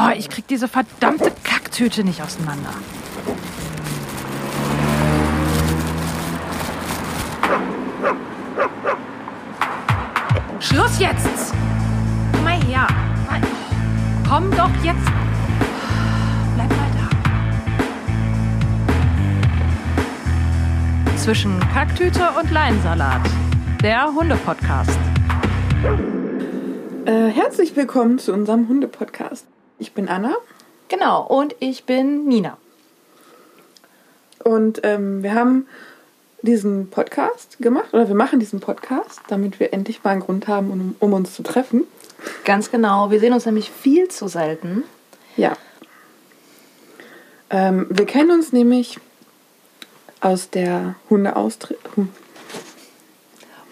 [0.00, 2.70] Oh, ich krieg diese verdammte Kacktüte nicht auseinander.
[10.60, 11.52] Schluss jetzt!
[12.32, 12.86] Komm mal her.
[14.28, 15.04] Komm doch jetzt.
[16.54, 16.90] Bleib mal
[21.06, 21.16] da.
[21.16, 23.28] Zwischen Kacktüte und Leinsalat.
[23.82, 24.96] Der Hunde-Podcast.
[27.04, 29.48] Äh, herzlich willkommen zu unserem Hunde-Podcast.
[29.78, 30.34] Ich bin Anna.
[30.88, 32.56] Genau, und ich bin Nina.
[34.42, 35.66] Und ähm, wir haben
[36.42, 40.70] diesen Podcast gemacht, oder wir machen diesen Podcast, damit wir endlich mal einen Grund haben,
[40.70, 41.84] um, um uns zu treffen.
[42.44, 43.10] Ganz genau.
[43.10, 44.84] Wir sehen uns nämlich viel zu selten.
[45.36, 45.56] Ja.
[47.50, 48.98] Ähm, wir kennen uns nämlich
[50.20, 51.78] aus der Hundeaustritt.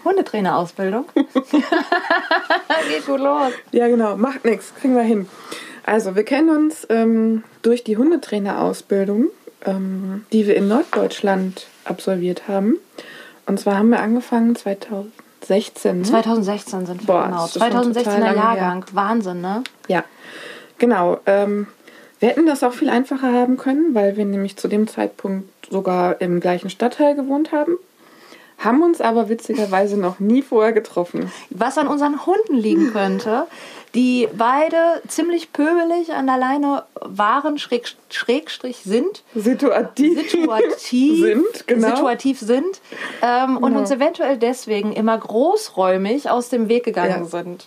[0.04, 1.06] Hundetrainerausbildung.
[1.14, 3.52] Geht gut los.
[3.72, 4.16] Ja, genau.
[4.16, 4.72] Macht nichts.
[4.76, 5.28] Kriegen wir hin.
[5.86, 9.28] Also, wir kennen uns ähm, durch die Hundetrainerausbildung,
[9.64, 12.76] ähm, die wir in Norddeutschland absolviert haben.
[13.46, 16.04] Und zwar haben wir angefangen 2016.
[16.04, 17.42] 2016 sind wir, Boah, genau.
[17.42, 18.84] das ist schon total 2016er lange Jahrgang.
[18.92, 19.62] Wahnsinn, ne?
[19.86, 20.04] Ja,
[20.78, 21.20] genau.
[21.24, 21.68] Ähm,
[22.18, 26.20] wir hätten das auch viel einfacher haben können, weil wir nämlich zu dem Zeitpunkt sogar
[26.20, 27.78] im gleichen Stadtteil gewohnt haben.
[28.58, 31.30] Haben uns aber witzigerweise noch nie vorher getroffen.
[31.50, 33.46] Was an unseren Hunden liegen könnte,
[33.94, 39.22] die beide ziemlich pöbelig an der Leine waren, schräg, Schrägstrich sind.
[39.34, 41.88] Situativ, situativ sind, genau.
[41.96, 42.80] situativ sind
[43.22, 43.80] ähm, und Genau.
[43.80, 47.24] uns eventuell deswegen immer großräumig aus dem Weg gegangen Ja.
[47.24, 47.66] sind.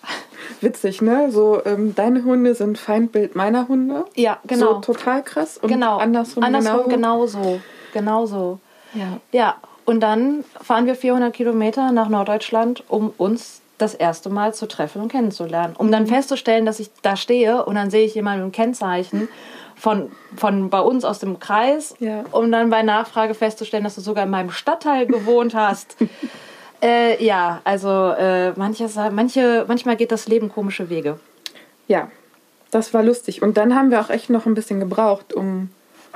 [0.62, 1.32] Witzig, ne?
[1.32, 4.06] So, ähm, deine Hunde sind Feindbild meiner Hunde.
[4.16, 4.76] Ja, genau.
[4.76, 5.58] So total krass.
[5.58, 5.98] Und genau.
[5.98, 6.90] andersrum, andersrum genau.
[6.96, 7.62] genauso.
[7.94, 8.60] Genauso.
[8.94, 9.20] Ja.
[9.32, 9.56] Ja,
[9.90, 15.02] und dann fahren wir 400 Kilometer nach Norddeutschland, um uns das erste Mal zu treffen
[15.02, 15.74] und kennenzulernen.
[15.78, 15.92] Um Mhm.
[15.92, 19.30] dann festzustellen, dass ich da stehe und dann sehe ich jemanden mit einem Kennzeichen
[19.76, 22.24] von, von bei uns aus dem Kreis, Ja.
[22.32, 25.96] um dann bei Nachfrage festzustellen, dass du sogar in meinem Stadtteil gewohnt hast.
[26.84, 31.20] äh, ja, also äh, manche, manche, manchmal geht das Leben komische Wege.
[31.88, 32.10] ja,
[32.72, 33.42] das war lustig.
[33.42, 35.72] Und dann haben wir auch echt noch ein bisschen gebraucht, um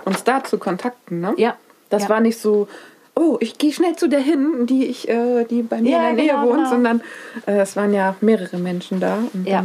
[0.06, 1.34] uns da zu kontakten, ne?
[1.38, 1.56] Ja.
[1.90, 2.10] Das ja.
[2.10, 2.68] war nicht so,
[3.16, 6.16] oh, ich gehe schnell zu der hin, die ich, äh, die bei mir Ja, in
[6.18, 6.70] der Nähe genau, wohnt, genau.
[6.70, 7.02] sondern
[7.46, 9.20] äh, es waren ja mehrere Menschen da.
[9.46, 9.64] Ja.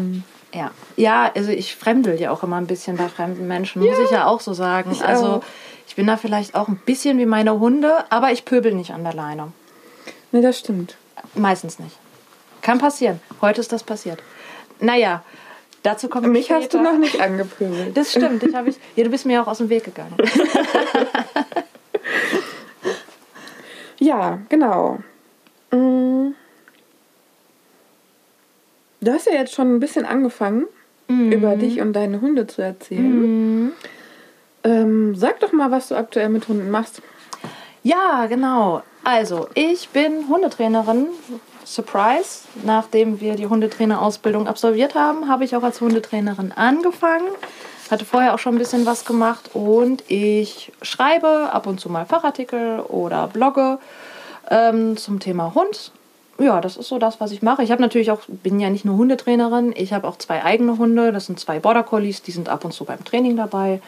[0.54, 0.70] Ja.
[0.96, 4.26] ja, also ich fremdel ja auch immer ein bisschen bei fremden Menschen, muss ich ja
[4.26, 4.90] auch so sagen.
[4.92, 5.42] Ich also auch.
[5.86, 9.04] ich bin da vielleicht auch ein bisschen wie meine Hunde, aber ich pöbel nicht an
[9.04, 9.52] der Leine.
[10.32, 10.96] nee, das stimmt.
[11.34, 11.96] Meistens nicht.
[12.62, 13.20] Kann passieren.
[13.42, 14.22] Heute ist das passiert.
[14.80, 15.22] Naja,
[15.82, 16.82] dazu kommen wir Mich hast du später.
[16.92, 17.94] noch nicht angepöbelt.
[17.94, 18.42] Das stimmt.
[18.42, 20.16] Ich ich, ja, du bist mir auch aus dem Weg gegangen.
[23.98, 24.98] Ja, genau.
[25.70, 26.28] Mm.
[29.00, 30.66] Du hast ja jetzt schon ein bisschen angefangen,
[31.08, 31.32] Mhm.
[31.32, 33.72] über dich und deine Hunde zu erzählen.
[34.64, 37.00] Ähm, sag doch mal, was du aktuell mit Hunden machst.
[37.82, 38.82] Ja, genau.
[39.04, 41.06] Also, ich bin Hundetrainerin.
[41.64, 42.40] Surprise.
[42.64, 47.28] Nachdem wir die Hundetrainerausbildung absolviert haben, habe ich auch als Hundetrainerin angefangen.
[47.90, 52.04] Hatte vorher auch schon ein bisschen was gemacht und ich schreibe ab und zu mal
[52.04, 53.78] Fachartikel oder blogge
[54.50, 55.92] ähm, zum Thema Hund.
[56.38, 57.62] Ja, das ist so das, was ich mache.
[57.62, 61.12] Ich habe natürlich auch, bin ja nicht nur Hundetrainerin, ich habe auch zwei eigene Hunde.
[61.12, 63.80] Das sind zwei Border Collies, die sind ab und zu beim Training dabei.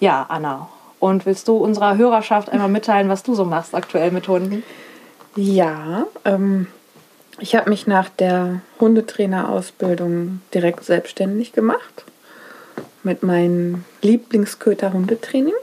[0.00, 0.68] Ja, Anna.
[0.98, 4.62] Und willst du unserer Hörerschaft einmal mitteilen, was du so machst aktuell mit Hunden?
[5.36, 6.66] Ja, ähm,
[7.38, 12.04] ich habe mich nach der Hundetrainerausbildung direkt selbstständig gemacht
[13.04, 15.54] mit meinem Lieblingsköter-Hundetraining.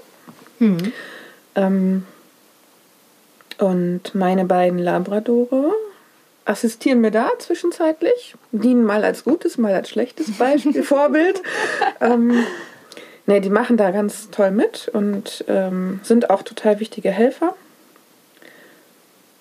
[1.56, 2.06] Ähm,
[3.57, 5.74] und meine beiden Labradore
[6.46, 11.41] assistieren mir da zwischenzeitlich, dienen mal als gutes, mal als schlechtes Beispiel, Vorbild.
[12.00, 12.46] Ähm,
[13.25, 17.56] ne, die machen da ganz toll mit und ähm, sind auch total wichtige Helfer.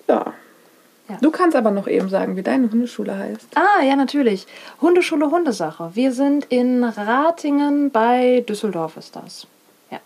[0.07, 0.33] Ja.
[1.11, 1.17] Ja.
[1.19, 3.49] Du kannst aber noch eben sagen, wie deine Hundeschule heißt.
[3.55, 4.47] Ah, ja, natürlich.
[4.79, 5.91] Hundeschule Hundesache.
[5.93, 9.45] Wir sind in Ratingen bei Düsseldorf ist das.
[9.89, 9.99] Ja.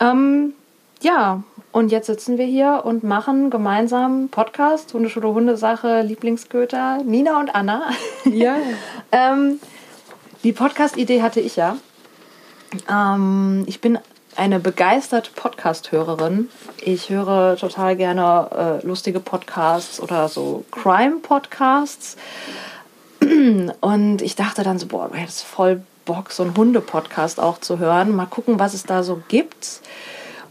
[0.00, 0.54] Ähm,
[1.00, 7.54] ja, und jetzt sitzen wir hier und machen gemeinsam Podcast, Hundeschule Hundesache, Lieblingsköter, Nina und
[7.54, 7.82] Anna.
[8.24, 8.56] Ja.
[9.12, 9.60] Ähm,
[10.42, 11.76] die Podcast-Idee hatte ich ja.
[12.90, 14.00] Ähm, ich bin
[14.36, 16.50] eine begeisterte Podcast-Hörerin.
[16.80, 22.16] Ich höre total gerne äh, lustige Podcasts oder so Crime-Podcasts.
[23.80, 27.78] Und ich dachte dann so, boah, du hättest voll Bock, so einen Hunde-Podcast auch zu
[27.78, 28.14] hören.
[28.14, 29.80] Mal gucken, was es da so gibt.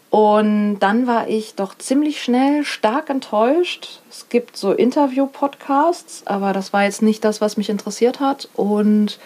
[0.09, 4.01] Und dann war ich doch ziemlich schnell stark enttäuscht.
[4.11, 8.47] Es gibt so Interview-Podcasts, aber das war jetzt nicht das, was mich interessiert hat.
[8.53, 9.17] Und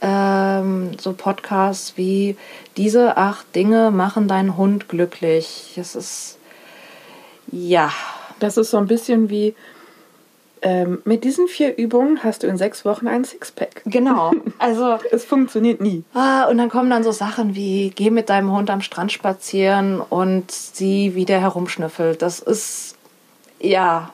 [0.00, 2.36] ähm, so Podcasts wie
[2.76, 5.74] diese acht Dinge machen deinen Hund glücklich.
[5.76, 6.38] Es ist
[7.50, 7.92] ja.
[8.38, 9.54] Das ist so ein bisschen wie
[10.62, 13.82] ähm, mit diesen vier Übungen hast du in sechs Wochen ein Sixpack.
[13.86, 14.32] Genau.
[14.58, 16.02] Also es funktioniert nie.
[16.14, 20.00] Ah, und dann kommen dann so Sachen wie geh mit deinem Hund am Strand spazieren
[20.00, 22.22] und sieh, wie der herumschnüffelt.
[22.22, 22.96] Das ist
[23.60, 24.10] ja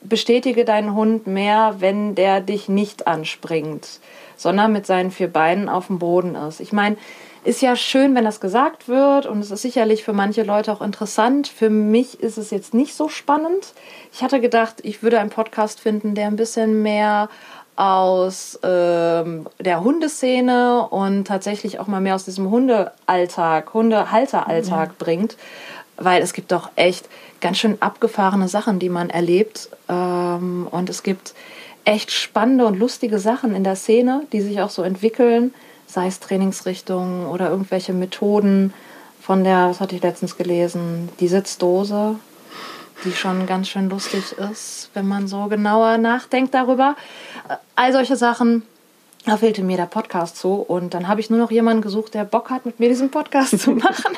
[0.00, 4.00] bestätige deinen Hund mehr, wenn der dich nicht anspringt,
[4.42, 6.60] sondern mit seinen vier Beinen auf dem Boden ist.
[6.60, 6.96] Ich meine,
[7.44, 10.80] ist ja schön, wenn das gesagt wird und es ist sicherlich für manche Leute auch
[10.80, 11.48] interessant.
[11.48, 13.74] Für mich ist es jetzt nicht so spannend.
[14.12, 17.28] Ich hatte gedacht, ich würde einen Podcast finden, der ein bisschen mehr
[17.74, 24.94] aus ähm, der Hundeszene und tatsächlich auch mal mehr aus diesem Hundealltag, Hundehalteralltag ja.
[24.98, 25.36] bringt,
[25.96, 27.08] weil es gibt doch echt
[27.40, 31.34] ganz schön abgefahrene Sachen, die man erlebt ähm, und es gibt
[31.84, 35.52] echt spannende und lustige Sachen in der Szene, die sich auch so entwickeln
[35.92, 38.72] sei es Trainingsrichtungen oder irgendwelche Methoden
[39.20, 42.16] von der, was hatte ich letztens gelesen, die Sitzdose,
[43.04, 46.96] die schon ganz schön lustig ist, wenn man so genauer nachdenkt darüber.
[47.76, 48.62] All solche Sachen.
[49.24, 52.24] Da fehlte mir der Podcast zu und dann habe ich nur noch jemanden gesucht, der
[52.24, 54.16] Bock hat, mit mir diesen Podcast zu machen.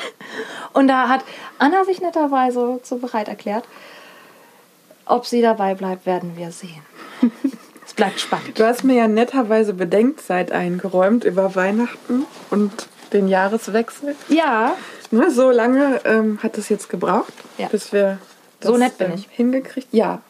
[0.73, 1.23] Und da hat
[1.59, 3.65] Anna sich netterweise zu bereit erklärt.
[5.05, 6.94] Ob sie dabei bleibt, werden wir sehen
[7.95, 8.59] bleibt spannend.
[8.59, 12.71] Du hast mir ja netterweise Bedenkzeit eingeräumt über Weihnachten und
[13.13, 14.15] den Jahreswechsel.
[14.29, 14.75] Ja.
[15.11, 17.67] Ne, so lange ähm, hat es jetzt gebraucht, ja.
[17.67, 18.17] bis wir
[18.59, 19.27] das so nett bin ähm, ich.
[19.31, 19.87] hingekriegt.
[19.91, 20.21] Ja.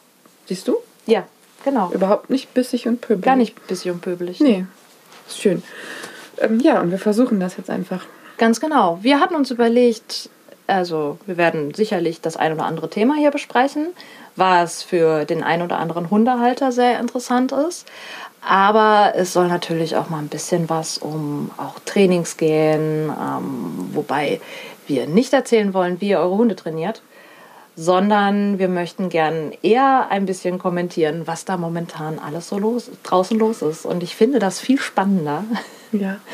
[0.46, 0.76] Siehst du?
[1.06, 1.26] Ja,
[1.64, 1.90] genau.
[1.92, 3.24] Überhaupt nicht bissig und pöbelig.
[3.24, 4.40] Gar nicht bissig und pöbelig.
[4.40, 4.66] Nee.
[5.26, 5.62] Ist schön.
[6.38, 8.04] Ähm, ja, und wir versuchen das jetzt einfach.
[8.38, 8.98] Ganz genau.
[9.02, 10.28] Wir hatten uns überlegt,
[10.66, 13.88] also wir werden sicherlich das ein oder andere Thema hier besprechen
[14.36, 17.86] was für den einen oder anderen Hundehalter sehr interessant ist.
[18.42, 24.40] Aber es soll natürlich auch mal ein bisschen was um auch Trainings gehen, ähm, wobei
[24.86, 27.02] wir nicht erzählen wollen, wie ihr eure Hunde trainiert,
[27.74, 33.36] sondern wir möchten gern eher ein bisschen kommentieren, was da momentan alles so los, draußen
[33.36, 33.84] los ist.
[33.84, 35.44] Und ich finde das viel spannender.
[35.92, 36.18] Ja.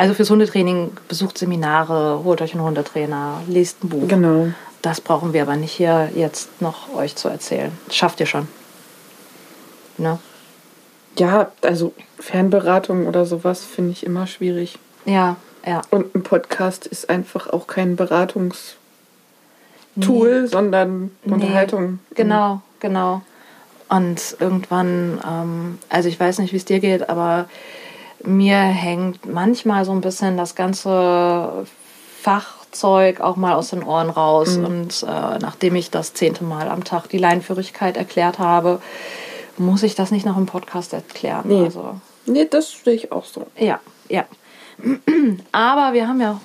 [0.00, 4.08] Also fürs Hundetraining besucht Seminare, holt euch einen Hundetrainer, lest ein Buch.
[4.08, 4.46] Genau.
[4.80, 7.70] Das brauchen wir aber nicht hier jetzt noch euch zu erzählen.
[7.84, 8.48] Das schafft ihr schon.
[9.98, 10.18] Ne?
[11.18, 14.78] Ja, also Fernberatung oder sowas finde ich immer schwierig.
[15.04, 15.36] Ja,
[15.66, 15.82] ja.
[15.90, 18.78] Und ein Podcast ist einfach auch kein Beratungstool,
[19.96, 20.46] nee.
[20.46, 21.98] sondern Unterhaltung.
[22.08, 22.14] Nee.
[22.14, 23.20] Genau, genau.
[23.90, 27.50] Und irgendwann, ähm, also ich weiß nicht, wie es dir geht, aber
[28.24, 31.66] mir hängt manchmal so ein bisschen das ganze
[32.20, 34.56] Fach Zeug auch mal aus den Ohren raus.
[34.56, 34.64] Mhm.
[34.64, 38.80] Und äh, nachdem ich das zehnte Mal am Tag die Leinführigkeit erklärt habe,
[39.58, 41.44] muss ich das nicht noch im Podcast erklären.
[41.46, 42.00] Nee, also.
[42.26, 43.46] nee das sehe ich auch so.
[43.58, 44.24] Ja, ja.
[45.52, 46.40] Aber wir haben ja,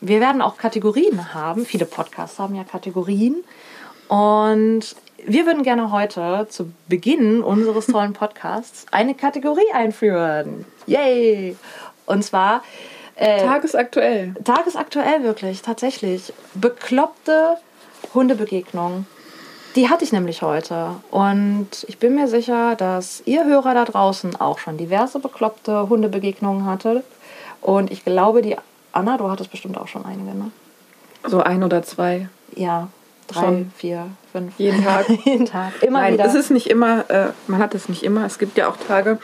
[0.00, 1.66] wir werden auch Kategorien haben.
[1.66, 3.36] Viele Podcasts haben ja Kategorien.
[4.10, 10.64] Und wir würden gerne heute zu Beginn unseres tollen Podcasts eine Kategorie einführen.
[10.88, 11.56] Yay!
[12.06, 12.64] Und zwar
[13.14, 14.34] äh, tagesaktuell.
[14.44, 16.32] Tagesaktuell wirklich, tatsächlich.
[16.54, 17.58] Bekloppte
[18.12, 19.06] Hundebegegnungen.
[19.76, 20.96] Die hatte ich nämlich heute.
[21.12, 26.66] Und ich bin mir sicher, dass ihr Hörer da draußen auch schon diverse bekloppte Hundebegegnungen
[26.66, 27.04] hattet.
[27.60, 28.56] Und ich glaube, die
[28.90, 30.50] Anna, du hattest bestimmt auch schon einige, ne?
[31.28, 32.28] So ein oder zwei.
[32.56, 32.88] Ja,
[33.32, 33.72] drei, schon.
[33.76, 34.52] vier, fünf.
[34.58, 35.08] Jeden Tag.
[35.24, 35.82] Jeden Tag.
[35.82, 36.24] Immer Nein, wieder.
[36.24, 38.24] Es ist nicht immer, äh, man hat es nicht immer.
[38.26, 39.18] Es gibt ja auch Tage,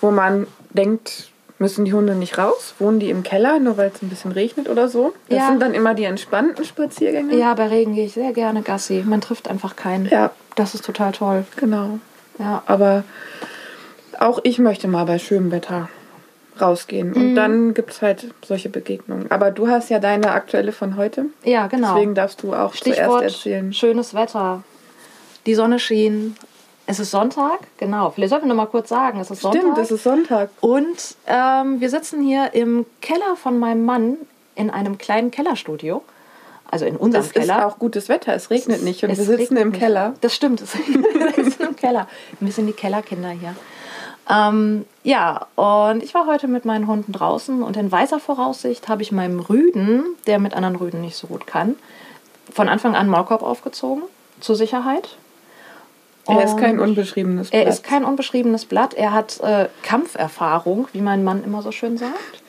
[0.00, 1.30] wo man denkt,
[1.60, 2.74] Müssen die Hunde nicht raus?
[2.78, 5.12] Wohnen die im Keller, nur weil es ein bisschen regnet oder so?
[5.28, 5.48] Das ja.
[5.48, 7.34] sind dann immer die entspannten Spaziergänge.
[7.36, 9.02] Ja, bei Regen gehe ich sehr gerne Gassi.
[9.04, 10.06] Man trifft einfach keinen.
[10.06, 10.30] Ja.
[10.54, 11.44] Das ist total toll.
[11.56, 11.98] Genau.
[12.38, 12.62] Ja.
[12.66, 13.02] Aber
[14.20, 15.88] auch ich möchte mal bei schönem Wetter
[16.60, 17.12] rausgehen.
[17.12, 17.34] Und mhm.
[17.34, 19.30] dann gibt es halt solche Begegnungen.
[19.30, 21.26] Aber du hast ja deine aktuelle von heute.
[21.44, 21.94] Ja, genau.
[21.94, 23.72] Deswegen darfst du auch Stichwort zuerst erzählen.
[23.72, 24.62] Schönes Wetter.
[25.46, 26.36] Die Sonne schien,
[26.86, 28.10] es ist Sonntag, genau.
[28.10, 29.60] Vielleicht sollten wir noch mal kurz sagen, es ist Sonntag.
[29.60, 30.50] Stimmt, es ist Sonntag.
[30.60, 34.16] Und ähm, wir sitzen hier im Keller von meinem Mann
[34.54, 36.02] in einem kleinen Kellerstudio.
[36.70, 37.58] Also in unserem es Keller.
[37.58, 39.80] Es ist auch gutes Wetter, es regnet nicht und wir sitzen im nicht.
[39.80, 40.14] Keller.
[40.20, 40.60] Das stimmt,
[41.14, 42.08] wir sitzen im Keller.
[42.40, 43.54] Wir sind die Kellerkinder hier.
[44.30, 49.02] Ähm, ja, und ich war heute mit meinen Hunden draußen und in weiser Voraussicht habe
[49.02, 51.76] ich meinem Rüden, der mit anderen Rüden nicht so gut kann,
[52.52, 54.02] von Anfang an Maulkorb aufgezogen,
[54.40, 55.16] zur Sicherheit.
[56.26, 57.62] Er ist kein unbeschriebenes Blatt.
[57.62, 58.92] Er ist kein unbeschriebenes Blatt.
[58.92, 62.42] Er hat äh, Kampferfahrung, wie mein Mann immer so schön sagt.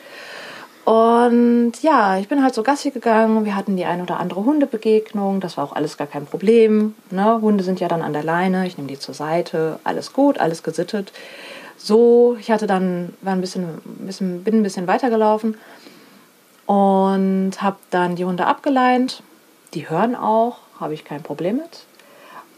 [0.84, 3.46] Und ja, ich bin halt so Gassi gegangen.
[3.46, 5.40] Wir hatten die ein oder andere Hundebegegnung.
[5.40, 6.96] Das war auch alles gar kein Problem.
[7.10, 7.40] Ne?
[7.42, 8.68] Hunde sind ja dann an der Leine.
[8.68, 9.80] Ich nehme die zur Seite.
[9.86, 11.14] Alles gut, alles gesittet.
[11.82, 15.58] So, ich hatte dann, war ein bisschen, ein bisschen, bin ein bisschen weitergelaufen
[16.66, 19.24] und habe dann die Hunde abgeleint.
[19.74, 21.86] Die hören auch, habe ich kein Problem mit.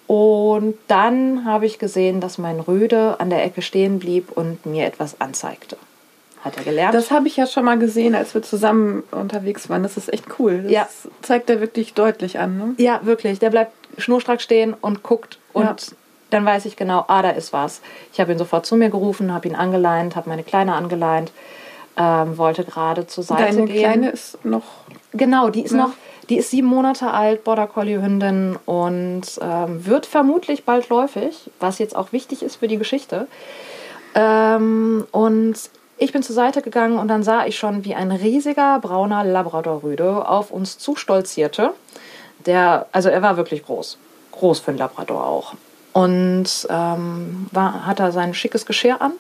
[0.08, 4.86] Und dann habe ich gesehen, dass mein Rüde an der Ecke stehen blieb und mir
[4.86, 5.78] etwas anzeigte.
[6.44, 6.94] Hat er gelernt?
[6.96, 9.84] Das habe ich ja schon mal gesehen, als wir zusammen unterwegs waren.
[9.84, 10.64] Das ist echt cool.
[10.64, 10.88] Das Ja.
[11.22, 12.58] zeigt er wirklich deutlich an.
[12.58, 12.74] Ne?
[12.78, 13.40] Ja, wirklich.
[13.40, 15.76] Der bleibt schnurstracks stehen und guckt und Ja.
[16.32, 17.82] Dann weiß ich genau, ah, da ist was.
[18.12, 21.32] Ich habe ihn sofort zu mir gerufen, habe ihn angeleint, habe meine Kleine angeleint,
[21.98, 23.78] ähm, wollte gerade zur Seite Deine gehen.
[23.80, 24.64] Kleine ist noch.
[25.14, 25.78] Genau, die ist Ja.
[25.78, 25.92] noch,
[26.30, 31.78] die ist sieben Monate alt, Border Collie Hündin und ähm, wird vermutlich bald läufig, was
[31.80, 33.28] jetzt auch wichtig ist für die Geschichte.
[34.16, 35.56] Ähm, und
[35.98, 40.28] ich bin zur Seite gegangen und dann sah ich schon, wie ein riesiger brauner Labrador-Rüde
[40.28, 41.74] auf uns zustolzierte.
[42.46, 43.98] Der, also er war wirklich groß,
[44.32, 45.54] groß für einen Labrador auch.
[45.94, 49.14] Und ähm, war, hat er sein schickes Geschirr an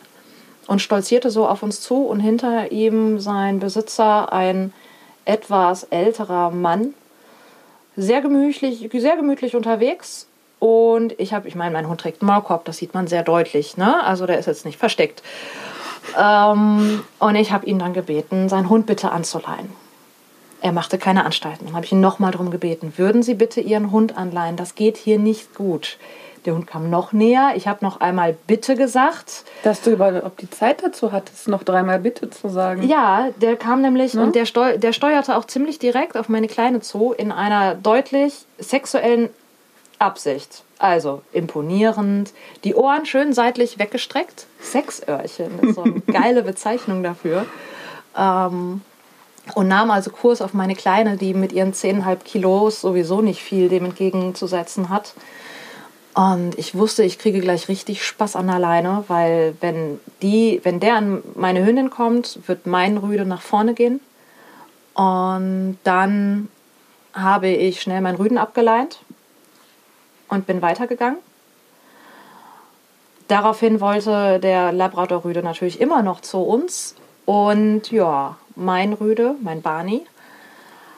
[0.68, 4.74] und stolzierte so auf uns zu und hinter ihm sein Besitzer, ein
[5.25, 6.94] etwas älterer Mann,
[7.98, 10.28] sehr gemütlich, sehr gemütlich unterwegs.
[10.60, 13.78] Und ich habe, ich meine, mein Hund trägt einen Maulkorb, das sieht man sehr deutlich,
[13.78, 14.04] ne?
[14.04, 15.24] Also der ist jetzt nicht versteckt.
[16.18, 19.70] Ähm, und ich habe ihn dann gebeten, seinen Hund bitte anzuleihen.
[20.62, 21.66] Er machte keine Anstalten.
[21.66, 24.56] Dann habe ich ihn nochmal darum gebeten, würden Sie bitte Ihren Hund anleihen?
[24.56, 25.98] Das geht hier nicht gut.
[26.45, 27.53] Der Hund kam noch näher.
[27.55, 29.43] Ich habe noch einmal bitte gesagt.
[29.63, 32.83] Dass du überhaupt die Zeit dazu hattest, noch dreimal Bitte zu sagen.
[32.83, 34.24] Ja, der kam nämlich Ne?
[34.24, 38.45] und der, steu der steuerte auch ziemlich direkt auf meine Kleine zu in einer deutlich
[38.57, 39.29] sexuellen
[40.00, 40.63] Absicht.
[40.79, 42.33] Also imponierend,
[42.63, 44.48] die Ohren schön seitlich weggestreckt.
[44.60, 47.45] Sexöhrchen ist so eine geile Bezeichnung dafür.
[48.17, 48.81] Ähm,
[49.53, 53.69] und nahm also Kurs auf meine Kleine, die mit ihren 10,5 Kilos sowieso nicht viel
[53.69, 55.13] dem entgegenzusetzen hat.
[56.13, 60.80] Und ich wusste, ich kriege gleich richtig Spaß an der Leine, weil wenn die, wenn
[60.80, 64.01] der an meine Hündin kommt, wird mein Rüde nach vorne gehen.
[64.94, 66.50] Und dann
[67.13, 69.00] habe ich schnell meinen Rüden abgeleint
[70.27, 71.20] und bin weitergegangen.
[73.30, 76.96] Daraufhin wollte der Labrador-Rüde natürlich immer noch zu uns.
[77.25, 80.06] Und ja, mein Rüde, mein Barney,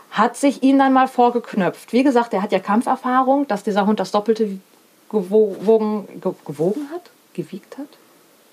[0.09, 1.93] hat sich ihn dann mal vorgeknöpft.
[1.93, 4.59] Wie gesagt, er hat ja Kampferfahrung, dass dieser Hund das Doppelte
[5.13, 7.87] gewogen, ge- gewogen hat, gewiegt hat.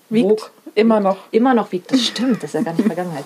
[0.09, 0.51] Wiegt Wog.
[0.75, 1.17] immer noch.
[1.33, 3.25] Immer noch wiegt, das stimmt, das ist ja gar nicht Vergangenheit.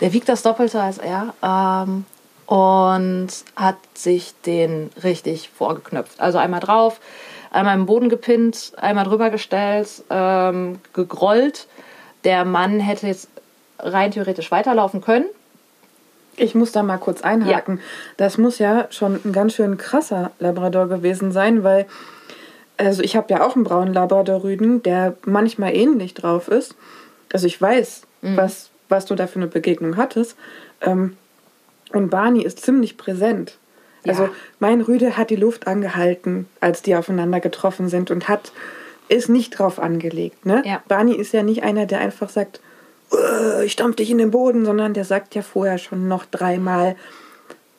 [0.00, 2.04] Der wiegt das Doppelte als er ähm,
[2.46, 6.20] und hat sich den richtig vorgeknöpft.
[6.20, 7.00] Also einmal drauf,
[7.50, 11.66] einmal im Boden gepinnt, einmal drüber gestellt, ähm, gegrollt.
[12.24, 13.28] Der Mann hätte jetzt
[13.78, 15.26] rein theoretisch weiterlaufen können.
[16.36, 17.80] Ich muss da mal kurz einhaken.
[18.16, 21.86] Das muss ja schon ein ganz schön krasser Labrador gewesen sein, weil
[22.86, 26.74] also ich habe ja auch einen braunen Labrador-Rüden, der manchmal ähnlich drauf ist.
[27.32, 28.36] Also ich weiß, Mhm.
[28.36, 30.36] was, was du da für eine Begegnung hattest.
[30.82, 31.16] Ähm,
[31.92, 33.56] und Barney ist ziemlich präsent.
[34.06, 34.30] Also Ja.
[34.58, 38.52] mein Rüde hat die Luft angehalten, als die aufeinander getroffen sind und hat
[39.08, 40.46] ist nicht drauf angelegt.
[40.46, 40.62] Ne?
[40.64, 40.82] Ja.
[40.86, 42.60] Barney ist ja nicht einer, der einfach sagt,
[43.12, 46.94] "Äh, ich stampf dich in den Boden, sondern der sagt ja vorher schon noch dreimal,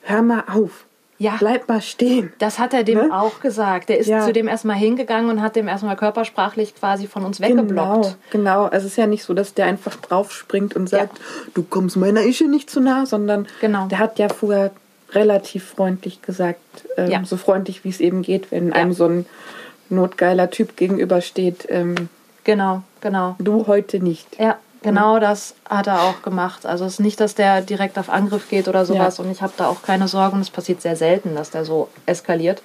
[0.01, 0.84] hör mal auf,
[1.21, 1.35] Ja.
[1.39, 2.33] bleib mal stehen.
[2.39, 3.09] Das hat er dem Ne?
[3.11, 3.89] auch gesagt.
[3.89, 4.25] Der ist Ja.
[4.25, 8.17] zu dem erstmal hingegangen und hat dem erstmal körpersprachlich quasi von uns weggeblockt.
[8.31, 8.63] Genau, genau.
[8.65, 11.19] Also es ist ja nicht so, dass der einfach drauf springt und sagt,
[11.53, 13.85] du kommst meiner Ische nicht zu nah, sondern Genau.
[13.87, 14.71] der hat ja vorher
[15.13, 16.59] relativ freundlich gesagt,
[16.97, 17.21] ähm, Ja.
[17.25, 18.73] so freundlich wie es eben geht, wenn Ja.
[18.75, 19.25] einem so ein
[19.89, 22.09] notgeiler Typ gegenübersteht, ähm,
[22.45, 23.35] Genau, genau.
[23.39, 24.39] du heute nicht.
[24.39, 26.65] Ja, genau das hat er auch gemacht.
[26.65, 29.23] Also es ist nicht, dass der direkt auf Angriff geht oder sowas Ja.
[29.23, 30.39] und ich habe da auch keine Sorgen.
[30.41, 32.61] Es passiert sehr selten, dass der so eskaliert,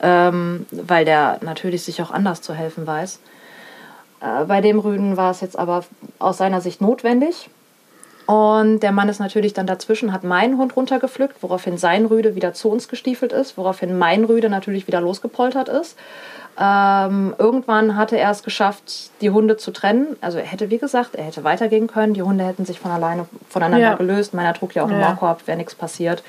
[0.00, 3.20] ähm, weil der natürlich sich auch anders zu helfen weiß.
[4.20, 5.84] Äh, bei dem Rüden war es jetzt aber
[6.18, 7.50] aus seiner Sicht notwendig.
[8.26, 12.54] Und der Mann ist natürlich dann dazwischen, hat meinen Hund runtergepflückt, woraufhin sein Rüde wieder
[12.54, 15.96] zu uns gestiefelt ist, woraufhin mein Rüde natürlich wieder losgepoltert ist.
[16.62, 20.16] Ähm, irgendwann hatte er es geschafft, die Hunde zu trennen.
[20.20, 22.12] Also er hätte, wie gesagt, er hätte weitergehen können.
[22.12, 23.94] Die Hunde hätten sich von alleine voneinander Ja.
[23.94, 24.34] gelöst.
[24.34, 25.08] Meiner trug ja auch einen Ja.
[25.08, 26.22] Maulkorb, wäre nichts passiert.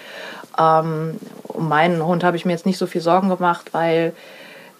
[0.57, 4.13] Ähm, um meinen Hund habe ich mir jetzt nicht so viel Sorgen gemacht, weil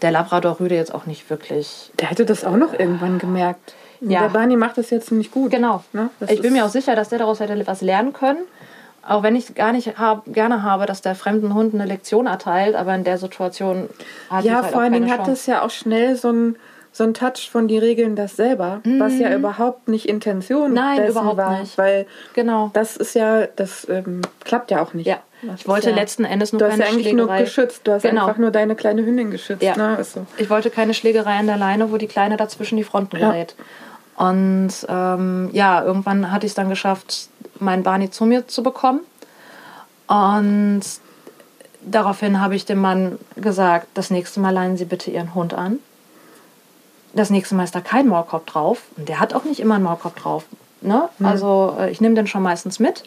[0.02, 3.74] der Labrador-Rüde jetzt auch nicht wirklich Der hätte das auch noch irgendwann gemerkt.
[4.00, 4.22] Ja.
[4.22, 5.52] Der Barney macht das jetzt nicht gut.
[5.52, 5.84] Genau.
[5.92, 6.10] Ne?
[6.30, 8.40] Ich bin mir auch sicher, dass der daraus hätte was lernen können.
[9.08, 12.76] Auch wenn ich gar nicht hab, gerne habe, dass der fremden Hund eine Lektion erteilt,
[12.76, 13.90] aber in der Situation
[14.30, 16.56] hat Ja, halt vor allen Dingen hat es ja auch schnell so ein,
[16.92, 20.76] so ein Touch von die regeln das selber, was ja überhaupt nicht Intention Mhm.
[20.76, 21.78] Nein, dessen überhaupt war, nicht.
[21.78, 22.70] weil Genau.
[22.74, 25.08] das ist ja, das ähm, klappt ja auch nicht.
[25.08, 25.18] Ja.
[25.42, 27.42] Das Ich wollte ja, letzten Endes nur Du hast keine ja eigentlich nur Schlägerei.
[27.44, 28.28] geschützt, du hast Genau.
[28.28, 29.64] einfach nur deine kleine Hündin geschützt.
[29.64, 29.76] Ja.
[29.76, 29.98] Ne?
[30.04, 30.28] So.
[30.38, 33.32] Ich wollte keine Schlägerei an der Leine, wo die Kleine dazwischen die Fronten Ja.
[33.32, 33.56] gerät.
[34.16, 37.30] Und ähm, ja, irgendwann hatte ich es dann geschafft,
[37.62, 39.02] meinen Barney zu mir zu bekommen.
[40.08, 40.82] Und
[41.82, 45.80] daraufhin habe ich dem Mann gesagt, das nächste Mal leihen Sie bitte Ihren Hund an.
[47.14, 48.84] Das nächste Mal ist da kein Maulkorb drauf.
[48.98, 50.46] Und der hat auch nicht immer einen Maulkorb drauf.
[50.82, 51.10] Ne?
[51.20, 51.26] Mhm.
[51.26, 53.04] Also äh, ich nehme den schon meistens mit.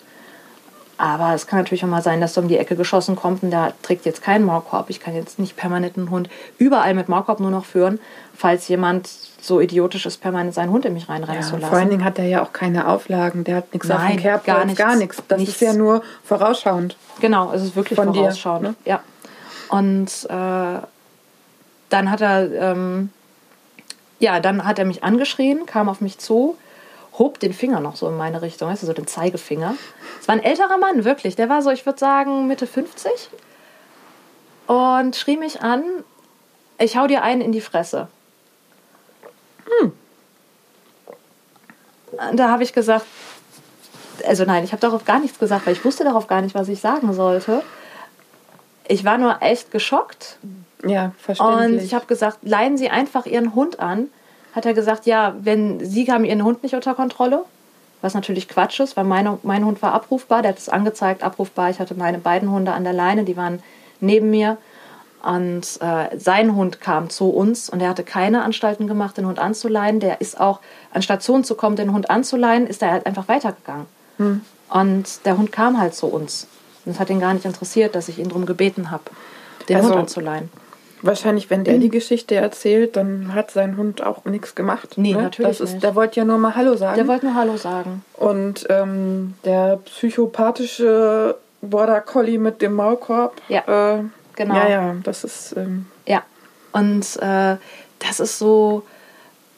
[0.96, 3.50] Aber es kann natürlich auch mal sein, dass er um die Ecke geschossen kommt und
[3.50, 4.90] der trägt jetzt keinen Maulkorb.
[4.90, 7.99] Ich kann jetzt nicht permanent einen Hund überall mit Maulkorb nur noch führen,
[8.34, 9.11] falls jemand
[9.46, 11.68] so idiotisch ist, permanent seinen Hund in mich reinrennen Ja, zu lassen.
[11.68, 13.44] vor allen Dingen hat er ja auch keine Auflagen.
[13.44, 14.78] Der hat nichts auf Nein, dem Kerbholz, gar nichts.
[14.78, 15.22] Gar nichts.
[15.28, 15.54] Das Nichts.
[15.56, 16.96] ist ja nur vorausschauend.
[17.20, 18.62] Genau, es ist wirklich Von dir, vorausschauend.
[18.62, 18.74] ne?
[18.84, 19.00] Ja.
[19.68, 20.78] Und äh,
[21.90, 23.10] dann hat er, ähm,
[24.18, 26.56] ja, dann hat er mich angeschrien, kam auf mich zu,
[27.18, 29.74] hob den Finger noch so in meine Richtung, weißt du, so den Zeigefinger.
[30.20, 31.36] Es war ein älterer Mann, wirklich.
[31.36, 33.10] Der war so, ich würde sagen, Mitte 50
[34.66, 35.82] und schrie mich an,
[36.78, 38.08] ich hau dir einen in die Fresse.
[39.80, 39.92] Hm.
[42.35, 43.06] Da habe ich gesagt,
[44.26, 46.68] also nein, ich habe darauf gar nichts gesagt, weil ich wusste darauf gar nicht, was
[46.68, 47.62] ich sagen sollte.
[48.87, 50.38] Ich war nur echt geschockt
[50.85, 51.85] Ja, und verständlich.
[51.85, 54.09] ich habe gesagt, leihen Sie einfach Ihren Hund an.
[54.54, 57.44] Hat er gesagt, ja, wenn Sie haben Ihren Hund nicht unter Kontrolle,
[58.02, 61.71] was natürlich Quatsch ist, weil meine, mein Hund war abrufbar, der hat es angezeigt, abrufbar.
[61.71, 63.62] Ich hatte meine beiden Hunde an der Leine, die waren
[64.00, 64.59] neben mir.
[65.25, 69.38] Und äh, sein Hund kam zu uns und er hatte keine Anstalten gemacht, den Hund
[69.38, 69.99] anzuleihen.
[70.00, 70.61] Der ist auch,
[70.93, 73.87] an Station zu kommen, den Hund anzuleihen, ist er halt einfach weitergegangen.
[74.69, 76.47] Und der Hund kam halt zu uns.
[76.85, 79.04] Und es hat ihn gar nicht interessiert, dass ich ihn darum gebeten habe,
[79.69, 80.50] den Also- Hund anzuleihen.
[81.02, 84.95] Wahrscheinlich, wenn der die Geschichte erzählt, dann hat sein Hund auch nichts gemacht.
[84.97, 85.25] Nee, ne?
[85.25, 85.85] natürlich das ist, nicht.
[85.85, 86.97] Der wollte ja nur mal Hallo sagen.
[86.97, 88.02] Der wollte nur Hallo sagen.
[88.14, 93.35] Und ähm, der psychopathische Border Collie mit dem Maulkorb.
[93.49, 94.02] Ja, äh,
[94.36, 94.54] genau.
[94.54, 95.54] Ja, ja, das ist.
[95.56, 96.22] Ähm, Ja,
[96.72, 97.56] und äh,
[97.98, 98.84] das ist so,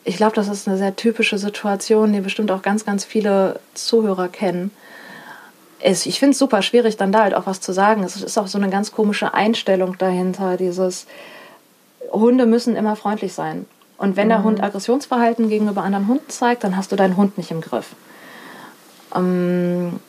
[0.05, 4.29] ich glaube, das ist eine sehr typische Situation, die bestimmt auch ganz, ganz viele Zuhörer
[4.29, 4.71] kennen.
[5.81, 8.03] Es, ich finde es super schwierig, dann da halt auch was zu sagen.
[8.03, 11.07] Es ist auch so eine ganz komische Einstellung dahinter, dieses
[12.13, 13.67] Hunde müssen immer freundlich sein.
[13.99, 17.51] Und wenn der Hund Aggressionsverhalten gegenüber anderen Hunden zeigt, dann hast du deinen Hund nicht
[17.51, 17.95] im Griff.
[19.15, 20.01] Ähm,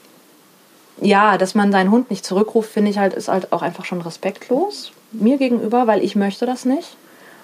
[1.02, 4.02] ja, dass man seinen Hund nicht zurückruft, finde ich halt, ist halt auch einfach schon
[4.02, 6.98] respektlos mir gegenüber, weil ich möchte das nicht.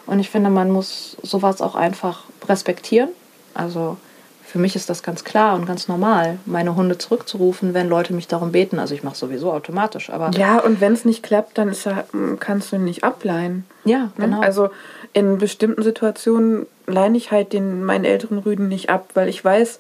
[0.06, 3.10] Und ich finde, man muss sowas auch einfach respektieren.
[3.54, 3.98] Also
[4.46, 8.28] für mich ist das ganz klar und ganz normal, meine Hunde zurückzurufen, wenn Leute mich
[8.28, 8.80] darum beten.
[8.80, 12.06] Also ich mache sowieso automatisch, aber ja, und wenn es nicht klappt, dann er,
[12.40, 13.66] kannst du ihn nicht ableihen.
[13.86, 14.12] ja, Ne?
[14.18, 14.42] genau.
[14.42, 14.70] Also
[15.14, 19.78] in bestimmten Situationen leine ich halt den, meinen älteren Rüden nicht ab, weil ich weiß,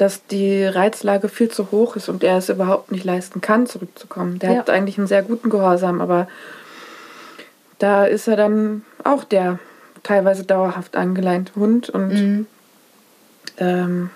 [0.00, 4.38] dass die Reizlage viel zu hoch ist und er es überhaupt nicht leisten kann, zurückzukommen.
[4.38, 4.58] Der Ja.
[4.60, 6.26] hat eigentlich einen sehr guten Gehorsam, aber
[7.78, 9.58] da ist er dann auch der
[10.02, 12.46] teilweise dauerhaft angeleinte Hund und Mhm.
[13.58, 14.10] ähm,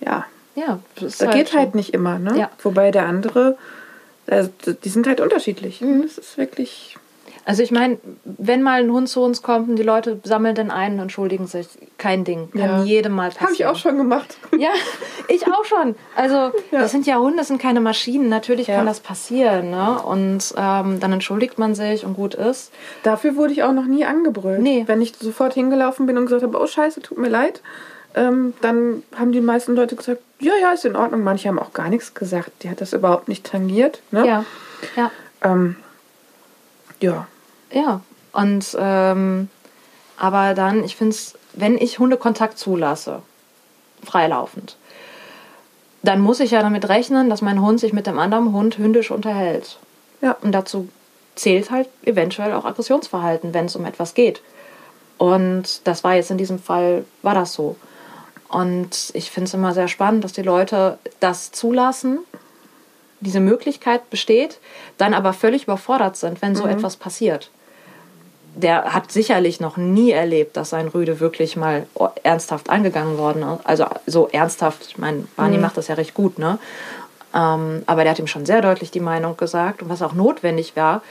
[0.00, 1.58] ja, ja, das ist das geht so.
[1.58, 2.18] halt nicht immer.
[2.20, 2.38] Ne?
[2.38, 2.50] Ja.
[2.62, 3.56] Wobei der andere,
[4.28, 4.50] also
[4.84, 5.80] die sind halt unterschiedlich.
[5.80, 6.02] Mhm.
[6.02, 6.96] Das ist wirklich
[7.46, 10.70] Also ich meine, wenn mal ein Hund zu uns kommt und die Leute sammeln den
[10.70, 12.50] ein und entschuldigen sich, kein Ding.
[12.52, 12.82] Kann Ja.
[12.82, 13.44] jedem mal passieren.
[13.46, 14.36] Habe ich auch schon gemacht.
[14.58, 14.68] Ja,
[15.28, 15.94] ich auch schon.
[16.16, 16.34] Also
[16.70, 16.80] Ja.
[16.80, 18.28] das sind ja Hunde, das sind keine Maschinen.
[18.28, 18.76] Natürlich Ja.
[18.76, 19.70] kann das passieren.
[19.70, 19.98] Ne?
[20.02, 22.72] Und ähm, dann entschuldigt man sich und gut ist.
[23.04, 24.60] Dafür wurde ich auch noch nie angebrüllt.
[24.60, 24.84] Nee.
[24.86, 27.62] Wenn ich sofort hingelaufen bin und gesagt habe, oh scheiße, tut mir leid,
[28.14, 31.22] ähm, dann haben die meisten Leute gesagt, ja, ja, ist in Ordnung.
[31.22, 32.50] Manche haben auch gar nichts gesagt.
[32.62, 34.02] Die hat das überhaupt nicht tangiert.
[34.10, 34.26] Ne?
[34.26, 34.44] Ja,
[34.96, 35.10] ja,
[35.42, 35.76] Ähm,
[37.00, 37.26] ja.
[37.72, 38.00] ja.
[38.32, 39.48] Und ähm,
[40.16, 43.22] aber dann, ich finde es, wenn ich Hundekontakt zulasse,
[44.04, 44.76] freilaufend,
[46.02, 49.10] dann muss ich ja damit rechnen, dass mein Hund sich mit dem anderen Hund hündisch
[49.10, 49.78] unterhält.
[50.20, 50.36] Ja.
[50.42, 50.88] Und dazu
[51.34, 54.42] zählt halt eventuell auch Aggressionsverhalten, wenn es um etwas geht.
[55.18, 57.76] Und das war jetzt in diesem Fall, war das so.
[58.48, 62.20] Und ich finde es immer sehr spannend, dass die Leute das zulassen,
[63.20, 64.58] diese Möglichkeit besteht,
[64.98, 67.50] dann aber völlig überfordert sind, wenn so etwas passiert.
[68.54, 71.86] Der hat sicherlich noch nie erlebt, dass sein Rüde wirklich mal
[72.22, 73.66] ernsthaft angegangen worden ist.
[73.66, 76.58] Also so ernsthaft, ich meine, Barney macht das ja recht gut, ne?
[77.32, 80.74] Ähm, aber der hat ihm schon sehr deutlich die Meinung gesagt und was auch notwendig
[80.74, 81.02] war.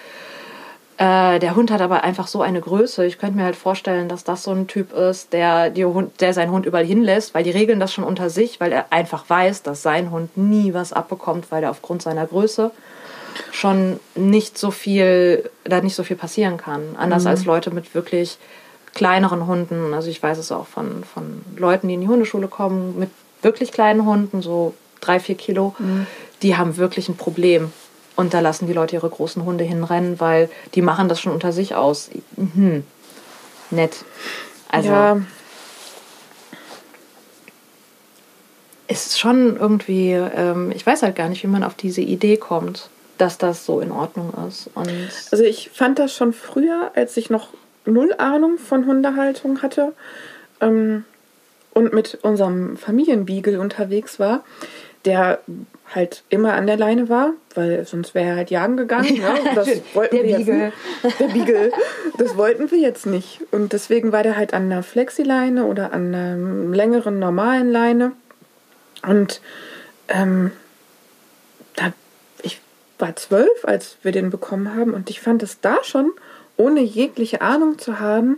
[0.99, 3.05] Äh, der Hund hat aber einfach so eine Größe.
[3.05, 6.33] Ich könnte mir halt vorstellen, dass das so ein Typ ist, der, die Hund, der
[6.33, 9.63] seinen Hund überall hinlässt, weil die regeln das schon unter sich, weil er einfach weiß,
[9.63, 12.71] dass sein Hund nie was abbekommt, weil er aufgrund seiner Größe
[13.53, 16.81] schon nicht so viel, da nicht so viel passieren kann.
[16.97, 18.37] Anders als Leute mit wirklich
[18.93, 19.93] kleineren Hunden.
[19.93, 23.09] Also ich weiß es auch von, von Leuten, die in die Hundeschule kommen, mit
[23.41, 25.75] wirklich kleinen Hunden, so drei, vier Kilo,
[26.41, 27.71] die haben wirklich ein Problem.
[28.19, 31.53] Und da lassen die Leute ihre großen Hunde hinrennen, weil die machen das schon unter
[31.53, 32.09] sich aus.
[32.35, 32.83] Mhm.
[33.69, 34.03] Nett.
[34.67, 35.21] Also, ja.
[38.89, 42.89] ist schon irgendwie, ähm, ich weiß halt gar nicht, wie man auf diese Idee kommt,
[43.17, 44.69] dass das so in Ordnung ist.
[44.75, 44.91] Und
[45.31, 47.53] Also ich fand das schon früher, als ich noch
[47.85, 49.93] null Ahnung von Hundehaltung hatte
[50.59, 51.05] ähm,
[51.71, 54.43] und mit unserem Familienbeagle unterwegs war,
[55.05, 55.39] der
[55.93, 59.15] halt immer an der Leine war, weil sonst wäre er halt jagen gegangen.
[59.15, 60.73] Ja, das wollten der wir jetzt Beagle.
[61.03, 61.19] nicht.
[61.19, 61.71] Der Beagle.
[62.17, 63.39] Das wollten wir jetzt nicht.
[63.51, 68.11] Und deswegen war der halt an einer Flexileine oder an einer längeren normalen Leine.
[69.07, 69.41] Und
[70.09, 70.51] ähm,
[71.75, 71.93] da,
[72.43, 72.61] ich
[72.99, 76.11] war zwölf, als wir den bekommen haben, und ich fand es da schon,
[76.57, 78.37] ohne jegliche Ahnung zu haben,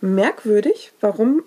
[0.00, 1.44] merkwürdig, warum